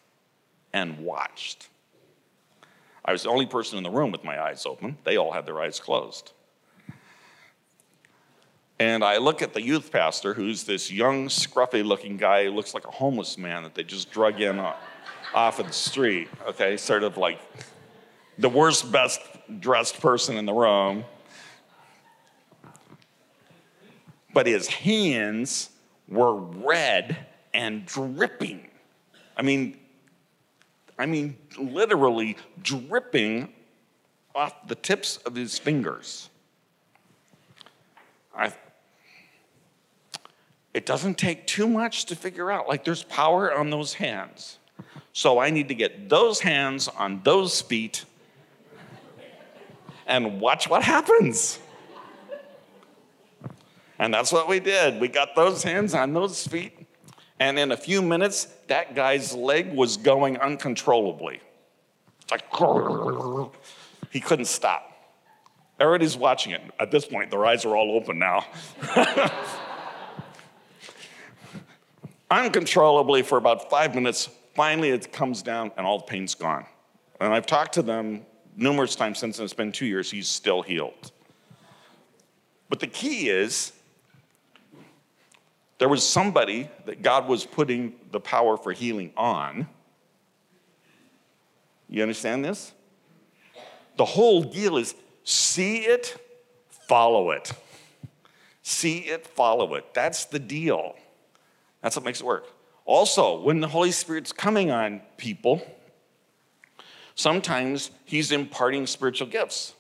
[0.73, 1.69] and watched.
[3.05, 4.97] I was the only person in the room with my eyes open.
[5.05, 6.33] They all had their eyes closed.
[8.79, 12.75] And I look at the youth pastor, who's this young, scruffy looking guy who looks
[12.75, 14.59] like a homeless man that they just drug in
[15.33, 16.77] off of the street, okay?
[16.77, 17.41] Sort of like
[18.39, 19.21] the worst, best
[19.61, 21.05] dressed person in the room.
[24.33, 25.71] But his hands
[26.09, 27.17] were red
[27.53, 28.69] and dripping.
[29.37, 29.79] I mean,
[30.99, 33.53] I mean, literally dripping
[34.35, 36.29] off the tips of his fingers.
[38.37, 38.53] I,
[40.75, 44.59] it doesn't take too much to figure out, like, there's power on those hands.
[45.13, 48.05] So I need to get those hands on those feet
[50.07, 51.61] and watch what happens.
[54.01, 55.01] And that's what we did.
[55.01, 56.77] We got those hands on those feet,
[57.39, 61.41] and in a few minutes, that guy's leg was going uncontrollably.
[62.23, 62.51] It's like,
[64.11, 64.91] he couldn't stop.
[65.79, 66.63] Everybody's watching it.
[66.81, 68.45] At this point, their eyes are all open now.
[72.31, 76.67] Uncontrollably for about five minutes, finally it comes down and all the pain's gone.
[77.21, 80.63] And I've talked to them numerous times since, and it's been two years, he's still
[80.63, 81.13] healed.
[82.69, 83.73] But the key is
[85.79, 89.69] there was somebody that God was putting the power for healing on.
[91.89, 92.73] You understand this?
[93.97, 96.17] The whole deal is see it,
[96.89, 97.53] follow it.
[98.63, 99.93] See it, follow it.
[99.95, 100.97] That's the deal.
[101.85, 102.47] That's what makes it work.
[102.87, 105.61] Also, when the Holy Spirit's coming on people,
[107.15, 109.75] sometimes He's imparting spiritual gifts.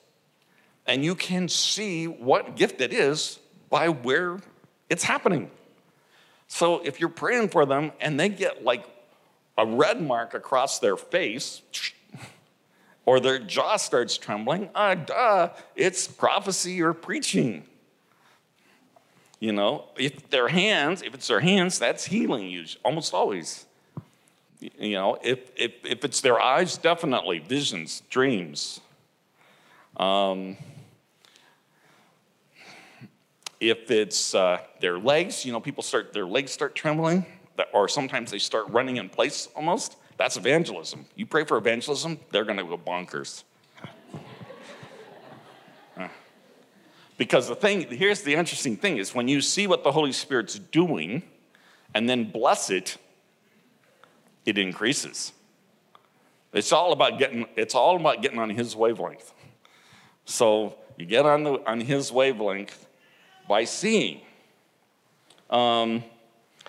[0.86, 3.38] And you can see what gift it is
[3.70, 4.38] by where
[4.90, 5.50] it's happening.
[6.46, 8.84] So if you're praying for them and they get like
[9.56, 11.62] a red mark across their face,
[13.06, 17.64] or their jaw starts trembling, ah, duh, it's prophecy or preaching.
[19.40, 23.66] You know, if their hands, if it's their hands, that's healing usually, almost always.
[24.60, 28.80] You know, if, if, if it's their eyes, definitely, visions, dreams.
[29.96, 30.56] Um,
[33.60, 37.26] if it's uh, their legs, you know, people start, their legs start trembling,
[37.72, 39.96] or sometimes they start running in place almost.
[40.16, 41.06] That's evangelism.
[41.16, 43.44] You pray for evangelism, they're going to go bonkers.
[47.16, 50.58] Because the thing, here's the interesting thing is when you see what the Holy Spirit's
[50.58, 51.22] doing
[51.94, 52.96] and then bless it,
[54.44, 55.32] it increases.
[56.52, 59.32] It's all about getting, it's all about getting on his wavelength.
[60.24, 62.86] So you get on, the, on his wavelength
[63.48, 64.20] by seeing.
[65.50, 66.02] Um,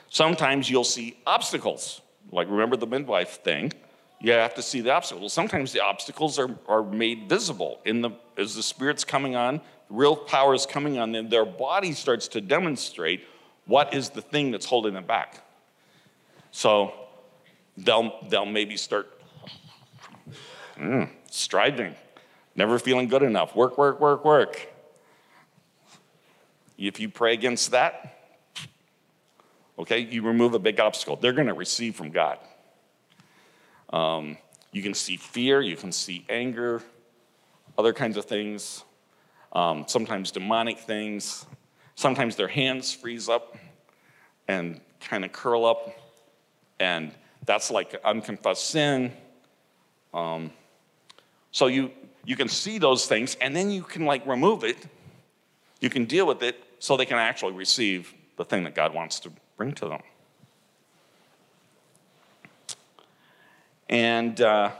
[0.09, 2.01] sometimes you'll see obstacles.
[2.31, 3.71] Like, remember the midwife thing?
[4.19, 5.33] You have to see the obstacles.
[5.33, 10.15] Sometimes the obstacles are, are made visible in the, as the Spirit's coming on, real
[10.15, 13.25] power is coming on them, their body starts to demonstrate
[13.65, 15.41] what is the thing that's holding them back.
[16.51, 16.93] So
[17.77, 19.21] they'll, they'll maybe start
[20.77, 21.95] mm, striving,
[22.55, 24.71] never feeling good enough, work, work, work, work.
[26.77, 28.15] If you pray against that,
[29.77, 31.17] Okay, you remove a big obstacle.
[31.17, 32.39] They're going to receive from God.
[33.89, 34.37] Um,
[34.71, 36.81] you can see fear, you can see anger,
[37.77, 38.84] other kinds of things,
[39.55, 41.45] um, sometimes demonic things.
[41.95, 43.57] Sometimes their hands freeze up
[44.49, 45.97] and kind of curl up,
[46.79, 47.11] and
[47.45, 49.13] that's like unconfessed sin.
[50.13, 50.51] Um,
[51.51, 51.91] so you
[52.25, 54.77] you can see those things, and then you can like remove it.
[55.79, 59.21] You can deal with it, so they can actually receive the thing that God wants
[59.21, 60.01] to bring to them.
[63.87, 64.71] And uh,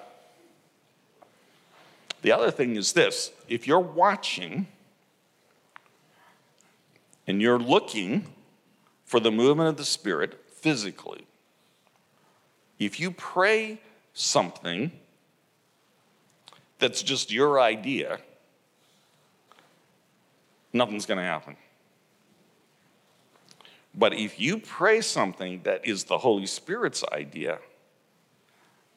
[2.26, 4.66] the other thing is this if you're watching
[7.28, 8.26] and you're looking
[9.04, 11.28] for the movement of the Spirit physically,
[12.80, 13.80] if you pray
[14.16, 14.92] something
[16.80, 18.18] that's just your idea,
[20.74, 21.56] nothing's going to happen.
[23.94, 27.60] But if you pray something that is the Holy Spirit's idea,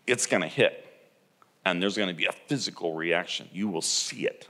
[0.07, 0.88] it's going to hit.
[1.71, 3.49] And there's going to be a physical reaction.
[3.53, 4.49] You will see it.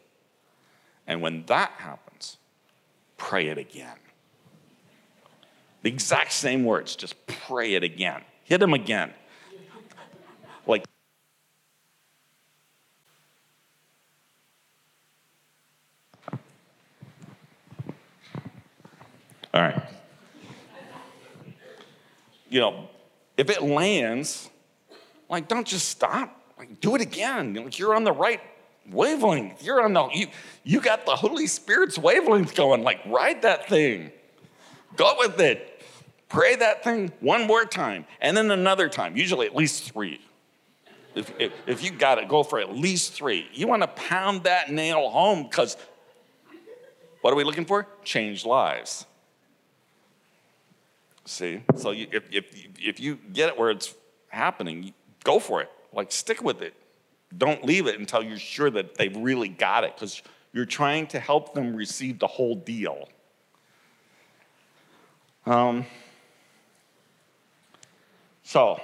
[1.07, 2.37] And when that happens,
[3.17, 3.97] pray it again.
[5.83, 8.23] The exact same words, just pray it again.
[8.45, 9.13] Hit him again.
[10.67, 10.85] Like,
[19.55, 19.89] all right
[22.49, 22.89] you know,
[23.37, 24.49] if it lands,
[25.29, 26.38] like, don't just stop.
[26.81, 27.55] Do it again.
[27.55, 28.41] Like, you're on the right
[28.91, 29.63] wavelength.
[29.63, 30.27] You're on the, you,
[30.65, 32.83] you got the Holy Spirit's wavelength going.
[32.83, 34.13] Like, ride that thing.
[34.97, 35.83] Go with it.
[36.29, 40.21] Pray that thing one more time and then another time, usually at least three.
[41.15, 43.49] If, if, if you got it, go for at least three.
[43.53, 45.77] You want to pound that nail home because
[47.23, 47.87] what are we looking for?
[48.05, 49.07] Change lives.
[51.25, 51.63] See?
[51.77, 52.45] So you, if, if,
[52.79, 53.95] if you get it where it's
[54.29, 54.93] happening,
[55.25, 55.71] go for it.
[55.93, 56.75] Like, stick with it.
[57.37, 60.23] Don't leave it until you're sure that they've really got it because
[60.53, 63.09] you're trying to help them receive the whole deal.
[65.47, 65.87] Um,
[68.43, 68.81] so,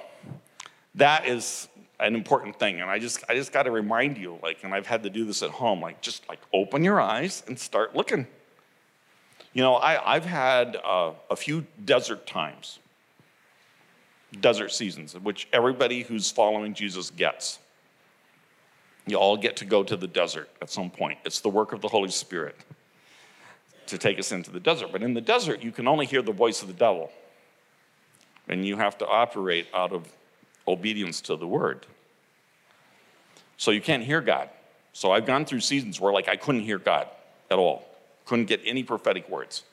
[0.94, 1.68] that is,
[2.00, 2.80] an important thing.
[2.80, 5.24] And I just, I just got to remind you, like, and I've had to do
[5.24, 8.26] this at home, like, just like open your eyes and start looking.
[9.52, 12.80] You know, I, I've had uh, a few desert times,
[14.36, 17.58] desert seasons, which everybody who's following Jesus gets.
[19.06, 21.18] You all get to go to the desert at some point.
[21.24, 22.56] It's the work of the Holy Spirit
[23.86, 24.88] to take us into the desert.
[24.92, 27.12] But in the desert, you can only hear the voice of the devil.
[28.48, 30.10] And you have to operate out of
[30.66, 31.86] obedience to the word.
[33.56, 34.48] So you can't hear God.
[34.92, 37.08] So I've gone through seasons where like I couldn't hear God
[37.50, 37.86] at all.
[38.26, 39.64] Couldn't get any prophetic words.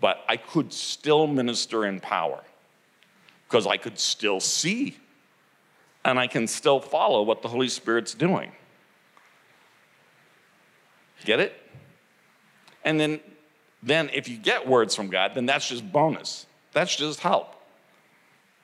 [0.00, 2.42] But I could still minister in power
[3.52, 4.96] because I could still see
[6.06, 8.50] and I can still follow what the Holy Spirit's doing.
[11.26, 11.52] Get it?
[12.82, 13.20] And then
[13.82, 16.46] then if you get words from God, then that's just bonus.
[16.72, 17.54] That's just help.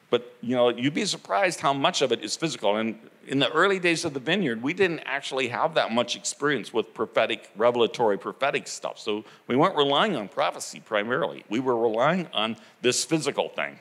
[0.09, 2.77] But you know, you'd be surprised how much of it is physical.
[2.77, 6.73] And in the early days of the vineyard, we didn't actually have that much experience
[6.73, 8.99] with prophetic, revelatory prophetic stuff.
[8.99, 11.45] So we weren't relying on prophecy primarily.
[11.51, 13.81] We were relying on this physical thing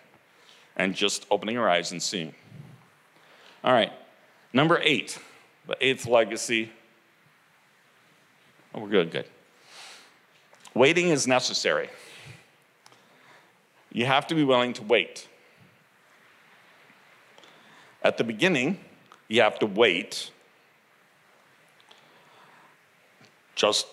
[0.78, 2.34] and just opening our eyes and seeing.
[3.64, 3.92] All right,
[4.54, 5.20] number eight,
[5.68, 6.72] the eighth legacy.
[8.74, 9.26] Oh, we're good, good.
[10.74, 11.90] Waiting is necessary.
[13.92, 15.28] You have to be willing to wait.
[18.04, 18.80] At the beginning,
[19.28, 20.32] you have to wait
[23.56, 23.88] just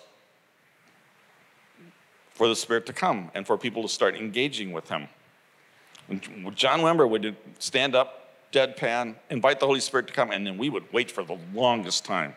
[2.35, 5.09] for the Spirit to come and for people to start engaging with Him.
[6.55, 10.68] John Wimber would stand up, deadpan, invite the Holy Spirit to come, and then we
[10.68, 12.34] would wait for the longest time.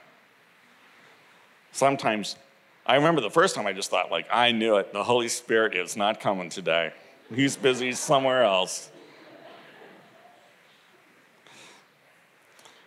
[1.71, 2.37] Sometimes
[2.85, 4.93] I remember the first time I just thought, like, I knew it.
[4.93, 6.93] The Holy Spirit is not coming today.
[7.33, 8.89] He's busy somewhere else.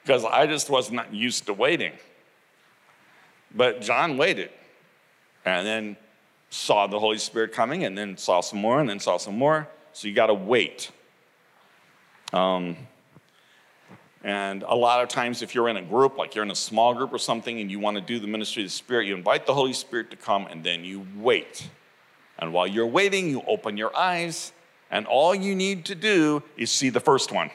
[0.02, 1.92] Because I just was not used to waiting.
[3.54, 4.50] But John waited
[5.44, 5.96] and then
[6.48, 9.68] saw the Holy Spirit coming and then saw some more and then saw some more.
[9.92, 10.90] So you got to wait.
[12.32, 12.76] Um,
[14.22, 16.94] and a lot of times, if you're in a group, like you're in a small
[16.94, 19.46] group or something, and you want to do the ministry of the Spirit, you invite
[19.46, 21.68] the Holy Spirit to come and then you wait.
[22.38, 24.52] And while you're waiting, you open your eyes,
[24.90, 27.50] and all you need to do is see the first one.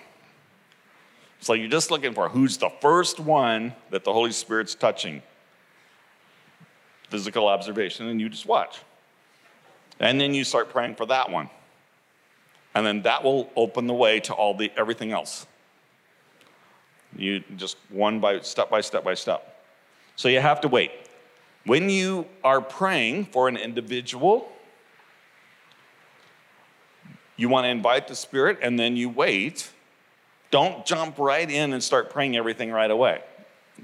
[1.40, 5.22] So you're just looking for who's the first one that the Holy Spirit's touching.
[7.10, 8.82] Physical observation, and you just watch.
[10.00, 11.50] And then you start praying for that one.
[12.76, 15.48] And then that will open the way to all the everything else.
[17.18, 19.64] You just one by step by step by step.
[20.18, 20.92] So you have to wait.
[21.66, 24.52] When you are praying for an individual,
[27.38, 29.72] you want to invite the Spirit and then you wait.
[30.52, 33.22] Don't jump right in and start praying everything right away.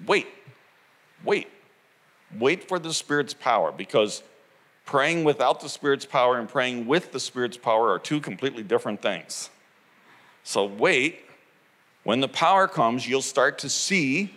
[0.05, 0.27] Wait,
[1.23, 1.47] wait,
[2.37, 4.21] wait for the Spirit's power because
[4.85, 9.01] praying without the Spirit's power and praying with the Spirit's power are two completely different
[9.01, 9.49] things.
[10.43, 11.25] So wait
[12.03, 14.33] when the power comes, you'll start to see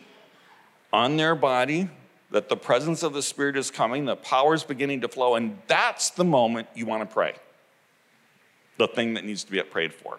[0.93, 1.89] on their body
[2.31, 5.57] that the presence of the Spirit is coming, the power is beginning to flow, and
[5.67, 7.35] that's the moment you want to pray.
[8.77, 10.19] The thing that needs to be prayed for.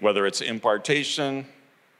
[0.00, 1.46] Whether it's impartation,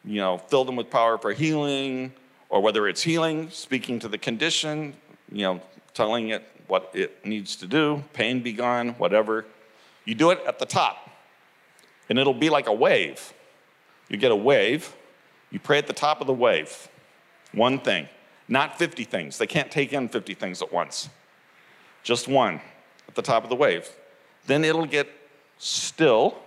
[0.05, 2.12] you know, fill them with power for healing,
[2.48, 4.94] or whether it's healing, speaking to the condition,
[5.30, 5.61] you know,
[5.95, 9.45] telling it what it needs to do, pain be gone, whatever.
[10.05, 11.11] You do it at the top,
[12.09, 13.32] and it'll be like a wave.
[14.09, 14.95] You get a wave,
[15.51, 16.88] you pray at the top of the wave.
[17.53, 18.09] One thing,
[18.49, 19.38] not 50 things.
[19.38, 21.09] They can't take in 50 things at once.
[22.03, 22.61] Just one
[23.07, 23.88] at the top of the wave.
[24.47, 25.09] Then it'll get
[25.59, 26.38] still.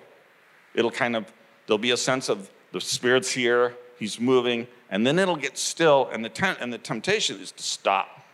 [0.73, 1.31] It'll kind of,
[1.67, 6.09] there'll be a sense of the Spirit's here, He's moving, and then it'll get still,
[6.11, 8.24] and the, te- and the temptation is to stop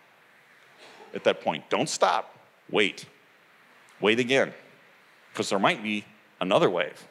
[1.14, 1.70] at that point.
[1.70, 2.38] Don't stop.
[2.70, 3.06] Wait.
[4.00, 4.54] Wait again.
[5.32, 6.06] Because there might be
[6.40, 7.08] another wave.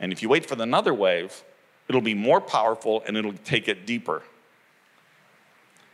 [0.00, 1.42] And if you wait for the another wave,
[1.88, 4.22] it'll be more powerful and it'll take it deeper.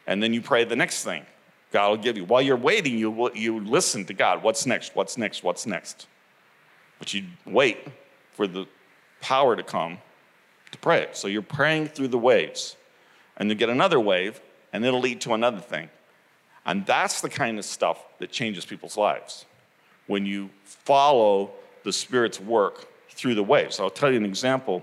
[0.07, 1.25] And then you pray the next thing
[1.73, 2.25] God will give you.
[2.25, 4.43] While you're waiting, you, you listen to God.
[4.43, 4.95] What's next?
[4.95, 5.43] What's next?
[5.43, 6.07] What's next?
[6.99, 7.79] But you wait
[8.33, 8.67] for the
[9.21, 9.99] power to come
[10.71, 11.17] to pray it.
[11.17, 12.77] So you're praying through the waves.
[13.37, 14.41] And you get another wave,
[14.73, 15.89] and it'll lead to another thing.
[16.67, 19.45] And that's the kind of stuff that changes people's lives.
[20.07, 21.51] When you follow
[21.85, 23.79] the Spirit's work through the waves.
[23.79, 24.83] I'll tell you an example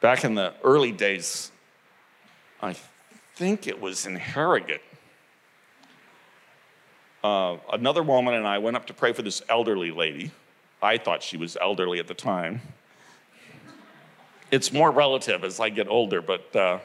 [0.00, 1.50] back in the early days,
[2.62, 2.74] I
[3.34, 4.82] think it was in Harrogate.
[7.22, 10.30] Uh, another woman and I went up to pray for this elderly lady.
[10.80, 12.60] I thought she was elderly at the time.
[14.50, 16.78] it's more relative as I get older, but uh,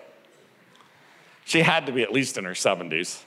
[1.45, 3.21] she had to be at least in her 70s.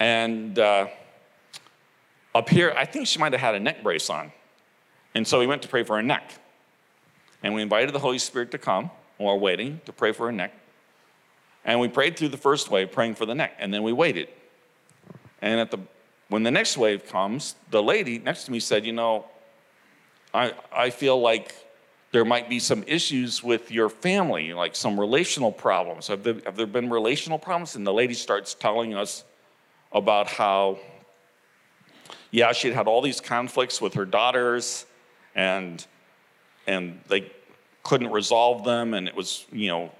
[0.00, 0.88] And uh,
[2.34, 4.32] up here, I think she might have had a neck brace on.
[5.14, 6.32] And so we went to pray for her neck.
[7.42, 10.52] And we invited the Holy Spirit to come while waiting to pray for her neck.
[11.64, 14.28] And we prayed through the first wave, praying for the neck, and then we waited.
[15.42, 15.78] And at the
[16.28, 19.26] when the next wave comes, the lady next to me said, You know,
[20.32, 21.54] I, I feel like
[22.12, 26.06] there might be some issues with your family, like some relational problems.
[26.06, 27.74] Have there, have there been relational problems?
[27.74, 29.24] And the lady starts telling us
[29.92, 30.78] about how,
[32.30, 34.86] yeah, she'd had all these conflicts with her daughters,
[35.34, 35.86] and
[36.66, 37.30] and they
[37.82, 39.90] couldn't resolve them, and it was, you know,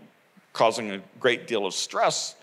[0.52, 2.36] causing a great deal of stress.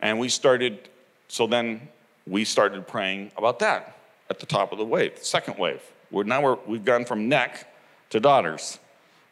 [0.00, 0.88] And we started,
[1.28, 1.88] so then
[2.26, 3.96] we started praying about that
[4.28, 5.80] at the top of the wave, the second wave.
[6.10, 7.72] We're now we're, we've gone from neck
[8.10, 8.78] to daughters.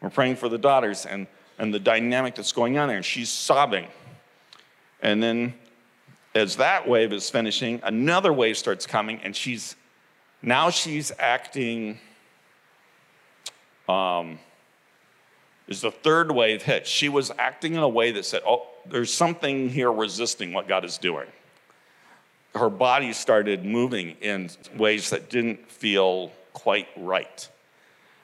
[0.01, 1.27] We're praying for the daughters and,
[1.59, 2.97] and the dynamic that's going on there.
[2.97, 3.87] And she's sobbing.
[5.01, 5.53] And then
[6.33, 9.75] as that wave is finishing, another wave starts coming, and she's
[10.41, 11.99] now she's acting.
[13.87, 14.39] Um,
[15.71, 16.85] is the third wave hit.
[16.85, 20.83] She was acting in a way that said, Oh, there's something here resisting what God
[20.83, 21.27] is doing.
[22.53, 27.47] Her body started moving in ways that didn't feel quite right.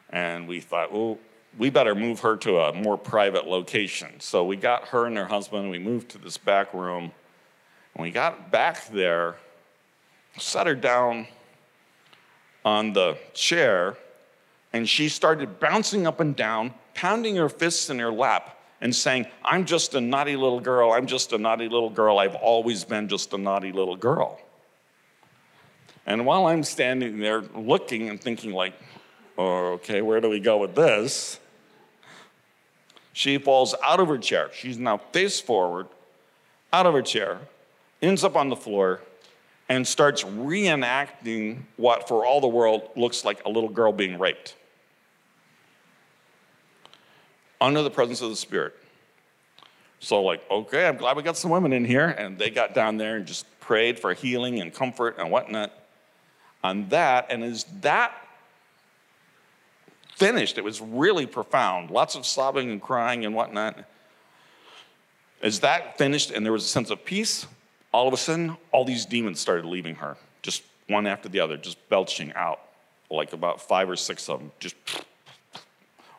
[0.09, 1.17] And we thought, well,
[1.57, 4.19] we better move her to a more private location.
[4.19, 7.11] So we got her and her husband, we moved to this back room.
[7.97, 9.37] We got back there,
[10.37, 11.27] set her down
[12.63, 13.97] on the chair,
[14.71, 19.25] and she started bouncing up and down, pounding her fists in her lap, and saying,
[19.43, 20.91] I'm just a naughty little girl.
[20.91, 22.19] I'm just a naughty little girl.
[22.19, 24.39] I've always been just a naughty little girl.
[26.05, 28.73] And while I'm standing there looking and thinking, like,
[29.39, 31.39] oh, okay, where do we go with this?
[33.13, 34.51] She falls out of her chair.
[34.53, 35.87] She's now face forward,
[36.71, 37.39] out of her chair,
[38.01, 39.01] ends up on the floor,
[39.69, 44.55] and starts reenacting what, for all the world, looks like a little girl being raped.
[47.59, 48.73] Under the presence of the Spirit.
[49.99, 52.07] So, like, okay, I'm glad we got some women in here.
[52.07, 55.73] And they got down there and just prayed for healing and comfort and whatnot
[56.63, 57.27] on that.
[57.29, 58.13] And as that
[60.15, 61.89] finished, it was really profound.
[61.89, 63.83] Lots of sobbing and crying and whatnot.
[65.41, 67.47] As that finished and there was a sense of peace,
[67.91, 71.57] all of a sudden, all these demons started leaving her, just one after the other,
[71.57, 72.59] just belching out,
[73.09, 74.75] like about five or six of them, just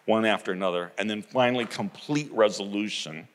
[0.04, 0.92] one after another.
[0.98, 3.28] And then finally, complete resolution.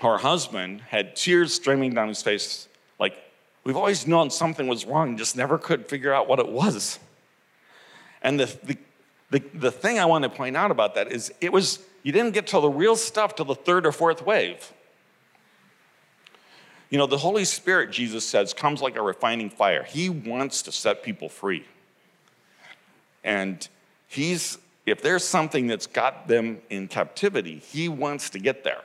[0.00, 3.16] Her husband had tears streaming down his face, like
[3.64, 6.98] We've always known something was wrong, just never could figure out what it was.
[8.20, 8.76] And the, the,
[9.30, 12.32] the, the thing I want to point out about that is it was, you didn't
[12.32, 14.72] get to the real stuff till the third or fourth wave.
[16.92, 19.82] You know, the Holy Spirit, Jesus says, comes like a refining fire.
[19.82, 21.64] He wants to set people free.
[23.24, 23.66] And
[24.08, 28.82] he's, if there's something that's got them in captivity, he wants to get there.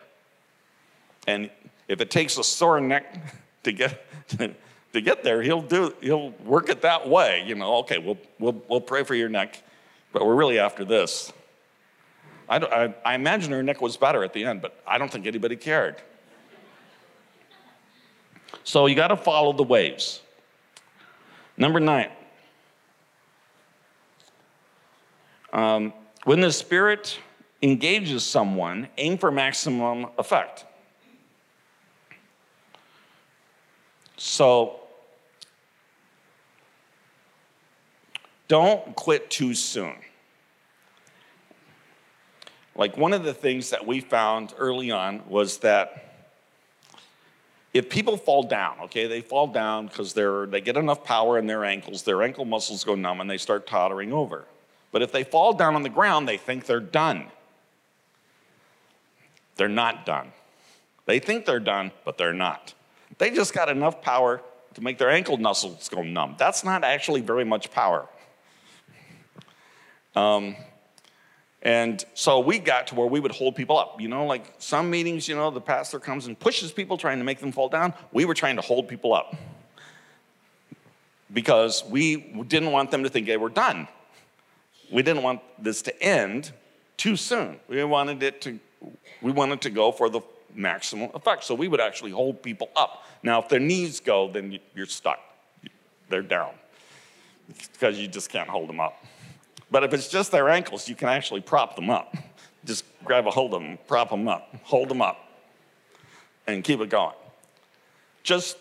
[1.28, 1.50] And
[1.90, 3.14] if it takes a sore neck
[3.64, 4.02] to get
[4.94, 7.44] to get there, he'll do he'll work it that way.
[7.46, 9.62] You know, okay, we'll we'll we'll pray for your neck,
[10.14, 11.34] but we're really after this.
[12.48, 15.28] I, I, I imagine her neck was better at the end, but I don't think
[15.28, 16.02] anybody cared.
[18.64, 20.22] So you got to follow the waves.
[21.58, 22.10] Number nine.
[25.54, 25.94] Um,
[26.26, 27.18] when the Spirit
[27.62, 30.66] engages someone, aim for maximum effect.
[34.18, 34.82] So
[38.48, 39.96] don't quit too soon.
[42.76, 46.07] Like one of the things that we found early on was that
[47.78, 51.48] if people fall down, okay, they fall down because they're they get enough power in
[51.48, 54.46] their ankles, their ankle muscles go numb and they start tottering over.
[54.92, 57.26] But if they fall down on the ground, they think they're done.
[59.56, 60.32] They're not done.
[61.06, 62.74] They think they're done, but they're not.
[63.18, 64.42] They just got enough power
[64.76, 66.36] to make their ankle muscles go numb.
[66.38, 68.08] That's not actually very much power.
[70.16, 70.56] Um,
[71.62, 74.00] and so we got to where we would hold people up.
[74.00, 77.24] You know, like some meetings, you know, the pastor comes and pushes people, trying to
[77.24, 77.94] make them fall down.
[78.12, 79.36] We were trying to hold people up
[81.34, 83.88] because we didn't want them to think they were done.
[84.92, 86.52] We didn't want this to end
[86.96, 87.60] too soon.
[87.68, 88.60] We wanted it to,
[89.22, 90.22] we wanted to go for the
[90.54, 91.44] maximum effect.
[91.44, 93.04] So we would actually hold people up.
[93.24, 95.20] Now, if their knees go, then you're stuck.
[96.10, 96.52] They're down
[97.74, 99.04] because you just can't hold them up.
[99.70, 102.16] But if it's just their ankles, you can actually prop them up.
[102.66, 105.18] Just grab a hold of them, prop them up, hold them up,
[106.48, 107.16] and keep it going.
[108.24, 108.58] Just,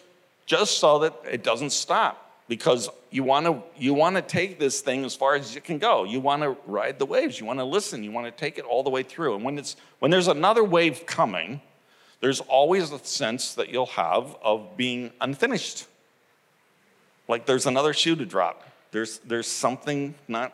[0.46, 2.22] just so that it doesn't stop.
[2.48, 5.78] Because you want to you want to take this thing as far as you can
[5.78, 6.04] go.
[6.04, 7.40] You want to ride the waves.
[7.40, 8.04] You want to listen.
[8.04, 9.34] You want to take it all the way through.
[9.34, 11.61] And when it's when there's another wave coming,
[12.20, 15.86] there's always a sense that you'll have of being unfinished.
[17.26, 18.62] Like there's another shoe to drop.
[18.92, 20.52] There's there's something not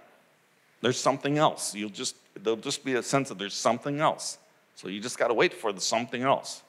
[0.82, 1.74] there's something else.
[1.74, 4.38] You'll just, there'll just be a sense that there's something else.
[4.74, 6.62] So you just got to wait for the something else.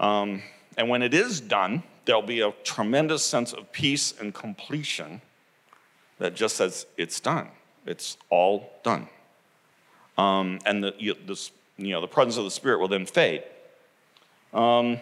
[0.00, 0.42] Um,
[0.76, 5.20] and when it is done, there'll be a tremendous sense of peace and completion
[6.18, 7.48] that just says, it's done.
[7.86, 9.08] It's all done.
[10.16, 13.44] Um, and the, you, this, you know, the presence of the Spirit will then fade.
[14.52, 14.98] Um,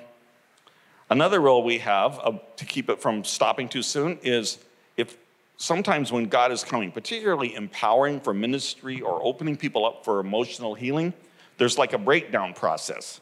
[1.09, 4.59] another role we have uh, to keep it from stopping too soon is
[4.97, 5.17] if
[5.57, 10.75] sometimes when God is coming, particularly empowering for ministry or opening people up for emotional
[10.75, 11.13] healing,
[11.59, 13.21] there's like a breakdown process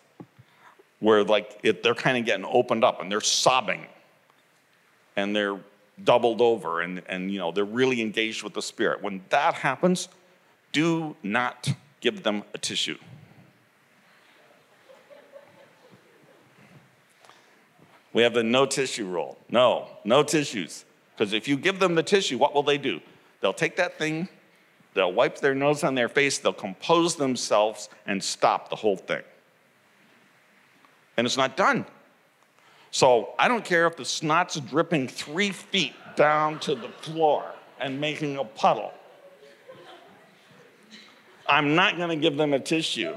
[1.00, 3.86] where like it, they're kind of getting opened up and they're sobbing
[5.16, 5.58] and they're
[6.02, 9.02] doubled over and, and you know they're really engaged with the spirit.
[9.02, 10.08] When that happens
[10.72, 12.98] do not give them a tissue.
[18.12, 19.38] We have the no tissue rule.
[19.48, 20.84] No no tissues
[21.16, 23.00] because if you give them the tissue, what will they do?
[23.40, 24.28] They'll take that thing,
[24.94, 29.22] they'll wipe their nose on their face, they'll compose themselves and stop the whole thing.
[31.16, 31.86] And it's not done.
[32.90, 37.44] So I don't care if the snot's dripping three feet down to the floor
[37.80, 38.92] and making a puddle.
[41.46, 43.16] I'm not going to give them a tissue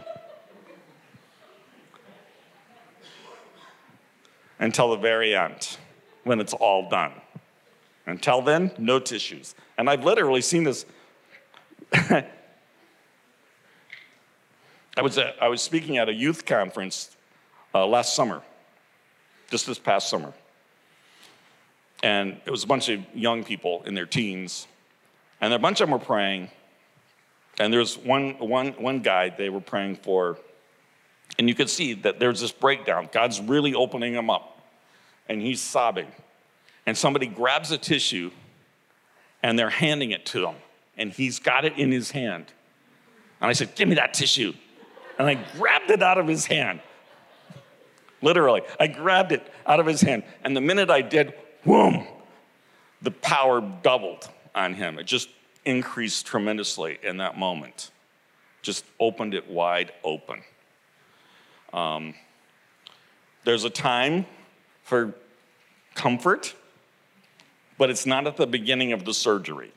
[4.60, 5.78] until the very end
[6.24, 7.14] when it's all done.
[8.08, 9.54] Until then, no tissues.
[9.78, 10.86] And I've literally seen this.
[11.94, 12.24] I,
[15.02, 17.16] was, uh, I was speaking at a youth conference
[17.76, 18.42] uh, last summer,
[19.52, 20.34] just this past summer.
[22.02, 24.68] And it was a bunch of young people in their teens,
[25.42, 26.50] and a bunch of them were praying.
[27.60, 30.38] And there was one, one, one guy they were praying for,
[31.38, 33.10] and you could see that there's this breakdown.
[33.12, 34.62] God's really opening him up,
[35.28, 36.08] and he's sobbing
[36.88, 38.32] and somebody grabs a tissue
[39.44, 40.56] and they're handing it to him,
[40.98, 42.46] and he's got it in his hand.
[43.40, 44.54] And I said, Give me that tissue.
[45.20, 46.80] And I grabbed it out of his hand.
[48.22, 50.24] Literally, I grabbed it out of his hand.
[50.44, 51.34] And the minute I did,
[51.64, 52.08] boom,
[53.02, 54.98] the power doubled on him.
[54.98, 55.30] It just
[55.66, 57.92] increased tremendously in that moment.
[58.64, 60.42] Just opened it wide open.
[61.74, 62.16] Um,
[63.44, 64.26] there's a time
[64.84, 65.14] for
[65.94, 66.56] comfort
[67.78, 69.72] but it's not at the beginning of the surgery,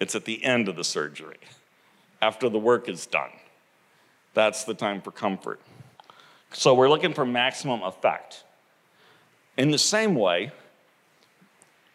[0.00, 1.38] it's at the end of the surgery,
[2.20, 3.30] after the work is done.
[4.34, 5.60] That's the time for comfort.
[6.52, 8.44] So we're looking for maximum effect.
[9.56, 10.52] In the same way,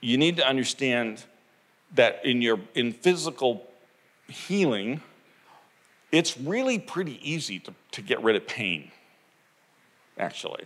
[0.01, 1.24] you need to understand
[1.95, 3.66] that in your in physical
[4.28, 5.01] healing,
[6.12, 8.91] it's really pretty easy to, to get rid of pain,
[10.18, 10.66] actually.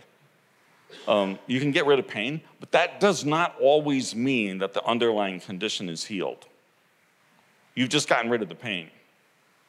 [1.06, 4.84] Um, you can get rid of pain, but that does not always mean that the
[4.84, 6.46] underlying condition is healed.
[7.74, 8.90] You've just gotten rid of the pain.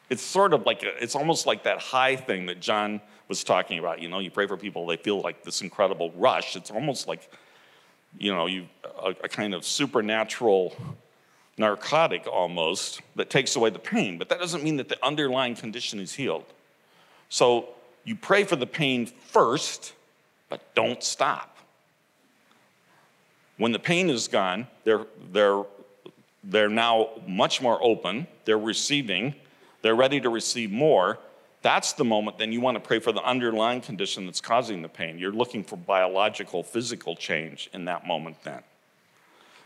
[0.10, 4.02] It's sort of like, it's almost like that high thing that John was talking about.
[4.02, 6.56] You know, you pray for people, they feel like this incredible rush.
[6.56, 7.30] It's almost like,
[8.18, 8.66] you know, you,
[9.02, 10.76] a, a kind of supernatural
[11.58, 16.00] narcotic almost that takes away the pain, but that doesn't mean that the underlying condition
[16.00, 16.46] is healed.
[17.28, 17.70] So
[18.04, 19.94] you pray for the pain first
[20.50, 21.58] but don't stop.
[23.58, 25.64] When the pain is gone, they're, they're,
[26.44, 29.36] they're now much more open, they're receiving,
[29.82, 31.20] they're ready to receive more.
[31.62, 34.88] That's the moment then you want to pray for the underlying condition that's causing the
[34.88, 35.20] pain.
[35.20, 38.62] You're looking for biological, physical change in that moment then.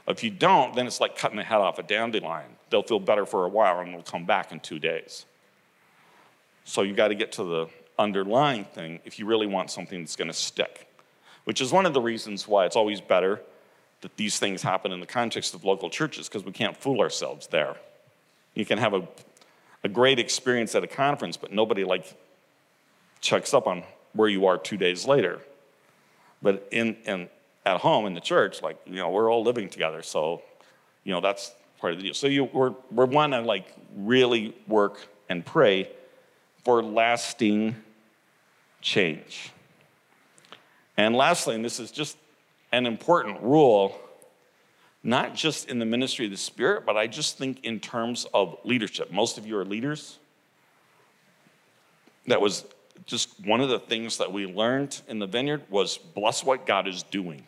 [0.07, 2.49] If you don't, then it's like cutting the head off a dandelion.
[2.69, 5.25] They'll feel better for a while and they'll come back in two days.
[6.65, 7.67] So you've got to get to the
[7.97, 10.87] underlying thing if you really want something that's going to stick,
[11.43, 13.39] which is one of the reasons why it's always better
[14.01, 17.47] that these things happen in the context of local churches because we can't fool ourselves
[17.47, 17.75] there.
[18.53, 19.07] You can have a,
[19.83, 22.13] a great experience at a conference, but nobody like
[23.21, 23.83] checks up on
[24.13, 25.39] where you are two days later.
[26.41, 27.29] But in, in
[27.65, 30.41] at home in the church, like you know, we're all living together, so
[31.03, 32.13] you know that's part of the deal.
[32.13, 35.89] So you we're we want to like really work and pray
[36.63, 37.75] for lasting
[38.81, 39.51] change.
[40.97, 42.17] And lastly, and this is just
[42.71, 43.99] an important rule,
[45.03, 48.57] not just in the ministry of the Spirit, but I just think in terms of
[48.63, 49.11] leadership.
[49.11, 50.17] Most of you are leaders.
[52.27, 52.65] That was
[53.05, 56.87] just one of the things that we learned in the vineyard was bless what God
[56.87, 57.43] is doing.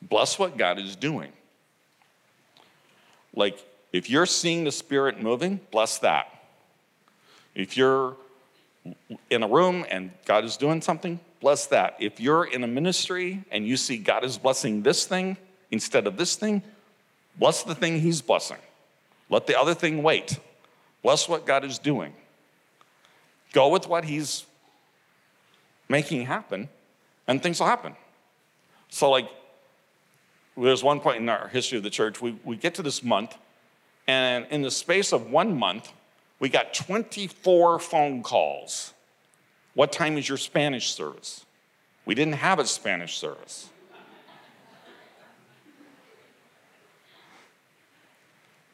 [0.00, 1.32] Bless what God is doing.
[3.34, 3.58] Like,
[3.92, 6.33] if you're seeing the Spirit moving, bless that.
[7.54, 8.16] If you're
[9.30, 11.96] in a room and God is doing something, bless that.
[12.00, 15.36] If you're in a ministry and you see God is blessing this thing
[15.70, 16.62] instead of this thing,
[17.38, 18.58] bless the thing He's blessing.
[19.30, 20.38] Let the other thing wait.
[21.02, 22.12] Bless what God is doing.
[23.52, 24.44] Go with what He's
[25.88, 26.68] making happen,
[27.28, 27.94] and things will happen.
[28.88, 29.28] So, like,
[30.56, 33.36] there's one point in our history of the church, we, we get to this month,
[34.06, 35.92] and in the space of one month,
[36.38, 38.92] we got 24 phone calls.
[39.74, 41.44] What time is your Spanish service?
[42.04, 43.68] We didn't have a Spanish service.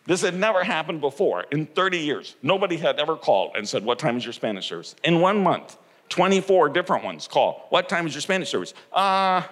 [0.07, 2.35] This had never happened before in 30 years.
[2.43, 4.97] Nobody had ever called and said, What time is your Spanish service?
[5.05, 5.77] In one month,
[6.09, 7.67] 24 different ones call.
[7.71, 8.75] What time is your Spanish service?
[8.93, 9.43] Uh,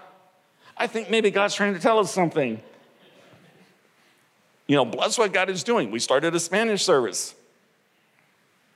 [0.77, 2.61] I think maybe God's trying to tell us something.
[4.67, 5.91] You know, bless what God is doing.
[5.91, 7.35] We started a Spanish service.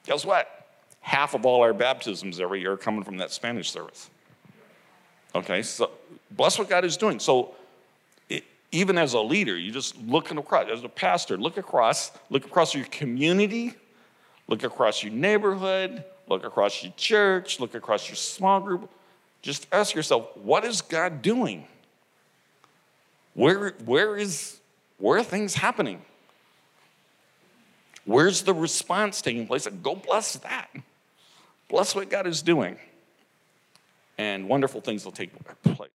[0.06, 0.66] Guess what?
[1.00, 4.10] Half of all our baptisms every year are coming from that Spanish service.
[5.34, 5.90] Okay, so
[6.30, 7.18] bless what God is doing.
[7.18, 7.54] So
[8.28, 12.44] it, even as a leader, you just look across, as a pastor, look across, look
[12.44, 13.74] across your community,
[14.48, 18.90] look across your neighborhood, look across your church, look across your small group.
[19.40, 21.66] Just ask yourself, what is God doing?
[23.34, 24.60] Where, where is
[25.02, 26.00] where are things happening?
[28.04, 29.66] Where's the response taking place?
[29.82, 30.68] Go bless that.
[31.68, 32.76] Bless what God is doing.
[34.18, 35.30] And wonderful things will take
[35.62, 35.90] place.